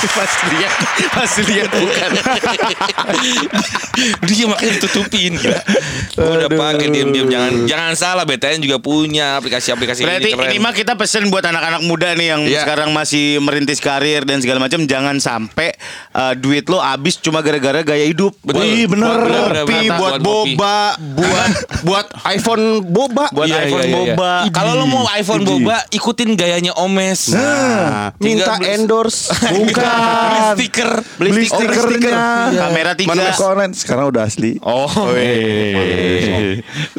Pas 0.10 0.32
lihat, 0.48 0.72
pas 1.10 1.32
lihat 1.42 1.70
bukan. 1.70 2.10
Dia 4.22 4.44
makanya 4.46 4.70
ditutupin 4.78 5.34
gila. 5.34 5.60
Gue 6.10 6.30
udah 6.38 6.48
pakai 6.48 6.86
diam-diam 6.88 7.26
jangan 7.26 7.52
jangan 7.66 7.92
salah 7.94 8.22
BTN 8.24 8.58
juga 8.60 8.76
punya 8.78 9.36
aplikasi-aplikasi 9.36 10.00
Berarti 10.00 10.26
ini 10.26 10.34
keren. 10.34 10.46
ini 10.46 10.56
mah 10.58 10.72
kita 10.72 10.92
pesen 10.94 11.28
buat 11.28 11.42
anak-anak 11.42 11.80
muda 11.82 12.12
nih 12.12 12.26
yang 12.28 12.40
Iya. 12.42 12.64
sekarang 12.64 12.88
masih 12.90 13.38
merintis 13.38 13.78
karir 13.78 14.24
dan 14.24 14.40
segala 14.40 14.58
macam 14.58 14.82
jangan 14.82 15.16
sampai 15.16 15.70
uh, 16.12 16.32
duit 16.32 16.64
lo 16.66 16.78
habis 16.78 17.16
cuma 17.16 17.40
gara-gara 17.40 17.80
gaya 17.82 18.04
hidup. 18.04 18.32
Betul. 18.40 18.62
Ih, 18.62 18.84
bener. 18.86 19.10
Buat 19.10 19.20
Kopi, 19.20 19.28
bener, 19.28 19.60
bener, 19.60 19.62
buat 19.66 19.92
buat 19.92 20.12
kopi. 20.14 20.54
boba, 20.56 20.74
buat 20.96 21.50
buat 21.82 22.06
iPhone 22.26 22.62
boba. 22.82 23.24
Buat 23.30 23.46
Iya, 23.46 23.56
iPhone 23.62 23.82
iya, 23.82 23.86
iya, 23.86 23.98
iya. 24.02 24.14
boba. 24.16 24.32
Kalau 24.50 24.72
lo 24.74 24.84
mau 24.86 25.04
iPhone 25.12 25.42
boba, 25.44 25.76
ikutin 25.90 26.28
gayanya 26.34 26.72
Omes. 26.74 27.30
Nah, 27.30 28.10
minta 28.16 28.56
endorse. 28.64 29.28
Bukan 29.52 29.84
Beli 29.90 30.40
stiker. 30.54 30.90
Beli, 31.18 31.30
Beli 31.30 31.44
stiker. 31.46 31.74
stikernya. 31.74 32.12
Kamera 32.54 32.92
tiga. 32.94 33.08
Mana 33.12 33.32
ke 33.32 33.44
online 33.44 33.72
sekarang 33.74 34.04
udah 34.10 34.22
asli. 34.26 34.56
Oh. 34.62 34.88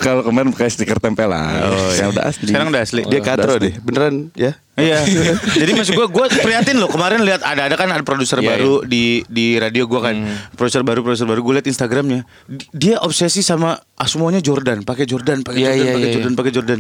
Kalau 0.01 0.21
kemarin 0.25 0.49
pakai 0.53 0.69
stiker 0.71 0.97
tempelan. 0.97 1.61
Oh, 1.67 1.71
iya. 1.71 1.89
Sekarang 1.95 2.11
udah 2.13 2.25
asli. 2.25 2.45
Sekarang 2.47 2.67
udah 2.71 2.81
asli. 2.81 3.01
Dia 3.07 3.21
katro 3.21 3.53
deh, 3.57 3.73
beneran 3.81 4.29
ya. 4.33 4.55
Iya. 4.79 5.03
Jadi 5.61 5.71
maksud 5.75 5.93
gue, 5.93 6.07
gue 6.07 6.25
prihatin 6.41 6.79
loh 6.79 6.89
kemarin 6.89 7.21
lihat 7.21 7.43
ada 7.43 7.67
ada 7.67 7.75
kan 7.75 7.91
ada 7.91 8.01
produser 8.01 8.39
Iya, 8.39 8.55
baru 8.55 8.81
di 8.87 9.21
di 9.27 9.59
radio 9.59 9.85
gue 9.85 9.99
kan, 9.99 10.15
produser 10.55 10.81
baru 10.81 11.03
produser 11.05 11.27
baru 11.27 11.43
gue 11.43 11.53
lihat 11.59 11.67
Instagramnya, 11.67 12.23
Di- 12.47 12.71
dia 12.71 12.95
obsesi 13.03 13.43
sama 13.43 13.75
ah, 13.77 14.07
semuanya 14.09 14.39
Jordan, 14.41 14.81
pakai 14.81 15.05
Jordan, 15.05 15.43
pakai 15.45 15.59
Iya, 15.59 15.71
Jordan, 15.75 15.83
iya, 15.85 15.91
pakai 15.93 16.07
iya, 16.07 16.15
Jordan, 16.15 16.33
pakai 16.33 16.51
Jordan. 16.55 16.79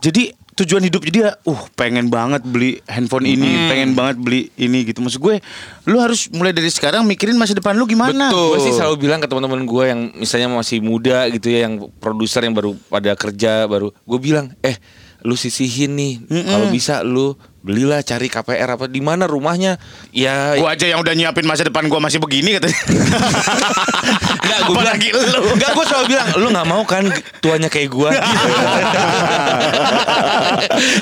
Jadi 0.00 0.22
tujuan 0.64 0.84
hidupnya 0.84 1.12
dia, 1.12 1.28
uh 1.48 1.60
pengen 1.74 2.12
banget 2.12 2.44
beli 2.44 2.78
handphone 2.84 3.24
ini, 3.24 3.68
pengen 3.68 3.96
banget 3.96 4.20
beli 4.20 4.52
ini 4.60 4.84
gitu. 4.84 5.00
Maksud 5.00 5.20
gue, 5.20 5.40
lu 5.88 5.96
harus 5.98 6.28
mulai 6.30 6.52
dari 6.52 6.68
sekarang 6.68 7.02
mikirin 7.08 7.36
masa 7.36 7.56
depan 7.56 7.74
lu 7.74 7.88
gimana. 7.88 8.28
Gue 8.30 8.60
sih 8.60 8.76
selalu 8.76 9.08
bilang 9.08 9.18
ke 9.18 9.26
teman-teman 9.26 9.64
gue 9.64 9.84
yang 9.88 10.00
misalnya 10.14 10.48
masih 10.52 10.84
muda 10.84 11.24
gitu 11.32 11.48
ya, 11.48 11.68
yang 11.68 11.88
produser 11.98 12.44
yang 12.44 12.52
baru 12.52 12.76
pada 12.92 13.16
kerja 13.16 13.64
baru, 13.64 13.90
gue 13.92 14.18
bilang, 14.20 14.52
eh 14.60 14.76
lu 15.22 15.34
sisihin 15.34 15.96
nih, 15.96 16.12
kalau 16.46 16.66
bisa 16.68 17.04
lu 17.04 17.36
belilah 17.60 18.00
cari 18.00 18.32
KPR 18.32 18.72
apa 18.72 18.88
di 18.88 19.04
mana 19.04 19.28
rumahnya, 19.28 19.76
ya 20.16 20.56
Gue 20.56 20.64
aja 20.64 20.88
yang 20.88 21.04
udah 21.04 21.12
nyiapin 21.12 21.44
masa 21.44 21.68
depan 21.68 21.84
gue 21.92 22.00
masih 22.00 22.16
begini 22.16 22.56
katanya. 22.56 22.80
Enggak, 24.40 24.58
gue 24.64 24.74
bilang 24.74 24.96
Apalagi 24.96 25.08
lu. 25.12 25.40
Enggak, 25.52 25.70
gue 25.76 25.84
selalu 25.84 26.06
bilang, 26.08 26.28
lu 26.40 26.46
nggak 26.56 26.68
mau 26.68 26.82
kan 26.88 27.04
tuanya 27.44 27.68
kayak 27.68 27.92
gue. 27.92 28.10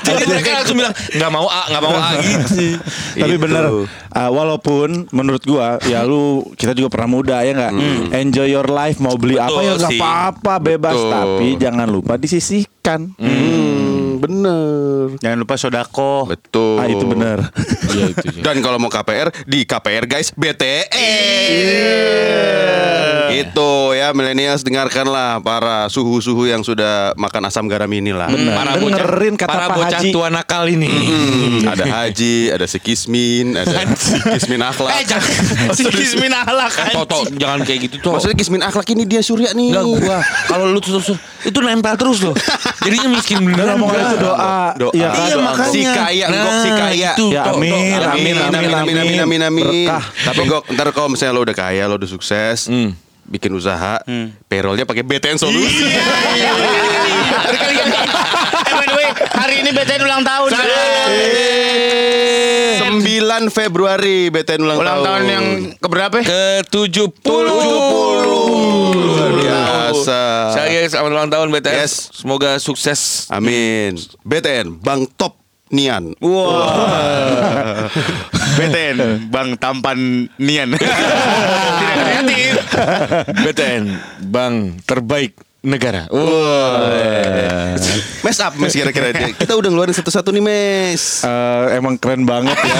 Jadi 0.03 0.23
mereka 0.27 0.49
langsung 0.59 0.77
bilang, 0.77 0.93
nggak 1.15 1.31
mau 1.31 1.47
A, 1.47 1.61
nggak 1.71 1.83
mau 1.83 1.95
A 1.95 2.09
gitu. 2.27 2.75
Tapi 3.15 3.35
Itu. 3.35 3.41
bener 3.41 3.63
uh, 4.13 4.29
Walaupun 4.31 5.09
menurut 5.09 5.43
gua 5.43 5.81
Ya 5.83 6.05
lu 6.05 6.45
Kita 6.55 6.77
juga 6.77 6.93
pernah 6.93 7.09
muda 7.09 7.41
ya 7.41 7.51
nggak 7.57 7.73
Enjoy 8.15 8.47
your 8.47 8.69
life 8.69 9.01
Mau 9.01 9.17
beli 9.17 9.35
apa 9.41 9.49
Betul 9.51 9.65
ya 9.65 9.71
nggak 9.75 9.91
apa-apa 9.97 10.53
Bebas 10.61 10.95
Betul. 10.97 11.11
Tapi 11.11 11.47
jangan 11.57 11.87
lupa 11.89 12.13
disisihkan 12.15 12.77
Hmm, 12.89 13.68
bener. 14.19 15.15
Jangan 15.17 15.37
lupa 15.37 15.55
sodako. 15.55 16.27
Betul. 16.27 16.77
Ah 16.77 16.85
itu 16.85 17.03
bener 17.03 17.39
Iya 17.89 18.05
itu. 18.11 18.27
sih. 18.29 18.39
Dan 18.39 18.59
kalau 18.59 18.77
mau 18.77 18.87
KPR 18.87 19.31
di 19.43 19.63
KPR 19.63 20.05
guys 20.05 20.29
BTE. 20.31 21.11
Itu 23.29 23.69
ya 23.93 24.09
milenials 24.11 24.61
dengarkanlah 24.61 25.37
para 25.39 25.85
suhu-suhu 25.87 26.43
yang 26.43 26.59
sudah 26.59 27.13
makan 27.13 27.45
asam 27.45 27.65
garam 27.65 27.87
inilah. 27.87 28.25
Para 28.27 28.73
bocah, 28.75 28.97
Dengerin 28.99 29.33
kata 29.35 29.47
para 29.47 29.65
Pak 29.65 29.77
bocah 29.77 29.99
Haji. 30.01 30.09
tua 30.09 30.27
nakal 30.27 30.65
ini. 30.67 30.89
Hmm, 30.89 31.61
ada 31.63 31.85
Haji, 31.85 32.49
ada 32.49 32.65
si 32.65 32.77
Kismin, 32.77 33.53
ada 33.53 33.69
si 33.93 34.17
Kismin 34.19 34.59
akhlak. 34.59 34.91
Eh 34.91 35.03
jangan. 35.05 35.31
Si 35.71 35.83
Kismin 35.85 36.33
ahlak 36.33 36.73
Eh, 36.81 36.93
Toh, 36.95 37.05
toh, 37.05 37.23
jangan 37.31 37.61
kayak 37.61 37.79
gitu 37.85 37.95
toh. 38.01 38.11
Maksudnya 38.17 38.35
Kismin 38.35 38.61
akhlak 38.61 38.87
ini 38.89 39.03
dia 39.05 39.21
surya 39.21 39.53
nih. 39.53 39.71
Enggak 39.71 39.85
gua. 39.85 40.17
Kalau 40.47 40.65
lu 40.65 40.79
terus 40.81 41.13
itu 41.39 41.57
nempel 41.61 41.95
terus 41.95 42.19
loh. 42.19 42.33
Jadinya 42.83 43.13
miskin 43.13 43.45
beneran. 43.45 43.77
Omongan 43.77 44.08
gua. 44.09 44.15
itu 44.15 44.25
doa 44.25 44.57
Doa. 44.75 44.91
Iya 44.91 45.07
kan 45.07 45.19
Iya, 45.19 45.31
doa. 45.31 45.43
makanya. 45.45 45.71
Si 45.71 45.81
kaya, 45.85 46.25
engkok 46.27 46.53
si 46.55 46.69
kaya. 46.71 47.11
itu, 47.11 47.25
Ya 47.29 47.41
toh, 47.41 47.51
toh. 47.51 47.57
amin, 47.57 47.99
Amin, 47.99 48.35
amin, 48.35 48.69
amin, 48.71 48.95
amin, 48.97 49.19
amin, 49.21 49.41
amin. 49.43 49.65
Berkah. 49.85 50.03
Tapi 50.25 50.41
kok 50.45 50.63
ntar 50.69 50.87
kalau 50.89 51.07
misalnya 51.07 51.33
lo 51.33 51.41
udah 51.41 51.53
kaya, 51.53 51.83
lo 51.85 51.95
udah 51.95 52.07
sukses, 52.07 52.65
Hmm. 52.65 52.91
bikin 53.23 53.51
usaha, 53.51 54.01
payrollnya 54.45 54.83
pakai 54.83 55.01
BTN 55.01 55.37
Solusi. 55.37 55.85
Eh 58.59 58.73
by 58.75 58.85
the 58.85 58.95
way, 58.95 59.07
hari 59.31 59.55
ini 59.59 59.69
BTN 59.71 60.01
ulang 60.01 60.21
tahun. 60.21 60.49
9 62.79 62.85
Februari 63.49 64.29
BTN 64.29 64.61
ulang, 64.61 64.77
Ulang 64.77 64.99
tahun 64.99 65.23
yang 65.25 65.45
keberapa? 65.77 66.21
Ke 66.21 66.61
70. 66.65 67.09
Luar 68.91 69.31
biasa. 69.31 69.58
Saya 70.55 70.85
selamat 70.89 71.11
ulang 71.11 71.31
tahun 71.31 71.47
BTS. 71.53 71.73
Yes. 71.73 71.93
Semoga 72.13 72.57
sukses. 72.61 73.29
Amin. 73.29 73.97
BTN 74.25 74.81
Bang 74.81 75.07
Top 75.17 75.39
Nian. 75.69 76.17
Wah. 76.17 77.85
BTN, 78.57 79.29
Bang 79.29 79.53
Tampan 79.61 80.25
Nian. 80.41 80.73
Tidak 80.79 81.95
kreatif. 81.95 82.53
BTN, 83.45 83.83
Bang 84.33 84.81
terbaik 84.83 85.37
negara. 85.59 86.07
Mes 88.23 88.37
up 88.39 88.53
Mes 88.55 88.71
kira-kira. 88.71 89.11
Kita 89.35 89.59
udah 89.59 89.69
ngeluarin 89.71 89.91
satu-satu 89.91 90.31
nih 90.31 90.43
Mes. 90.43 91.23
Eh, 91.23 91.65
emang 91.75 91.99
keren 91.99 92.23
banget 92.23 92.55
ya. 92.55 92.79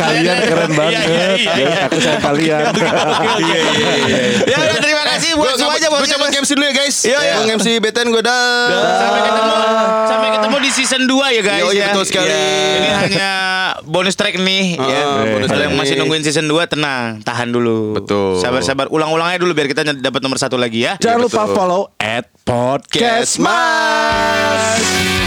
kalian 0.00 0.36
keren 0.44 0.72
banget. 0.76 1.00
iya, 1.08 1.26
iya, 1.36 1.52
Ya, 1.56 1.88
aku 1.88 1.98
sayang 2.00 2.22
kalian. 2.22 2.62
Iya 3.40 3.58
iya 3.64 3.92
iya. 4.04 4.18
Ya 4.52 4.56
udah 4.60 4.80
terima 4.80 5.04
kasih 5.08 5.30
buat 5.36 5.56
Gue 5.56 5.60
semua 5.60 5.76
aja 5.76 5.88
buat 5.88 6.04
coba 6.04 6.26
MC 6.28 6.50
dulu 6.52 6.64
ya 6.66 6.74
guys. 6.76 6.96
Iya, 7.04 7.18
iya. 7.20 7.34
Gue 7.40 7.56
MC 7.56 7.66
BTN 7.80 8.08
gue 8.12 8.22
dah. 8.22 8.68
Sampai 9.00 9.20
ketemu 9.24 9.54
sampai 10.06 10.28
ketemu 10.32 10.56
di 10.62 10.70
season 10.70 11.02
2 11.08 11.36
ya 11.36 11.42
guys 11.42 11.62
Yoi, 11.64 11.74
ya. 11.76 11.86
betul 11.92 12.04
sekali. 12.04 12.28
Ini 12.28 12.88
hanya 12.92 13.30
bonus 13.86 14.14
track 14.14 14.36
nih 14.36 14.76
Ah, 14.76 14.84
ya. 14.84 15.02
bonus 15.30 15.46
Kalau 15.46 15.56
track 15.56 15.64
yang 15.64 15.74
masih 15.74 15.94
nungguin 15.96 16.22
season 16.22 16.44
2 16.44 16.66
tenang, 16.66 17.22
tahan 17.22 17.48
dulu. 17.48 17.94
Betul. 17.94 18.36
Sabar-sabar, 18.36 18.86
ulang-ulangnya 18.88 19.38
dulu 19.38 19.52
biar 19.52 19.66
kita 19.66 19.82
dapat 19.94 20.20
nomor 20.20 20.36
satu 20.36 20.54
lagi 20.54 20.82
ya. 20.82 20.98
Jangan 20.98 21.18
Iya, 21.18 21.24
lupa 21.24 21.42
betul. 21.42 21.54
follow 21.54 21.82
at 21.96 22.26
podcast 22.42 23.38
Mas. 23.38 25.25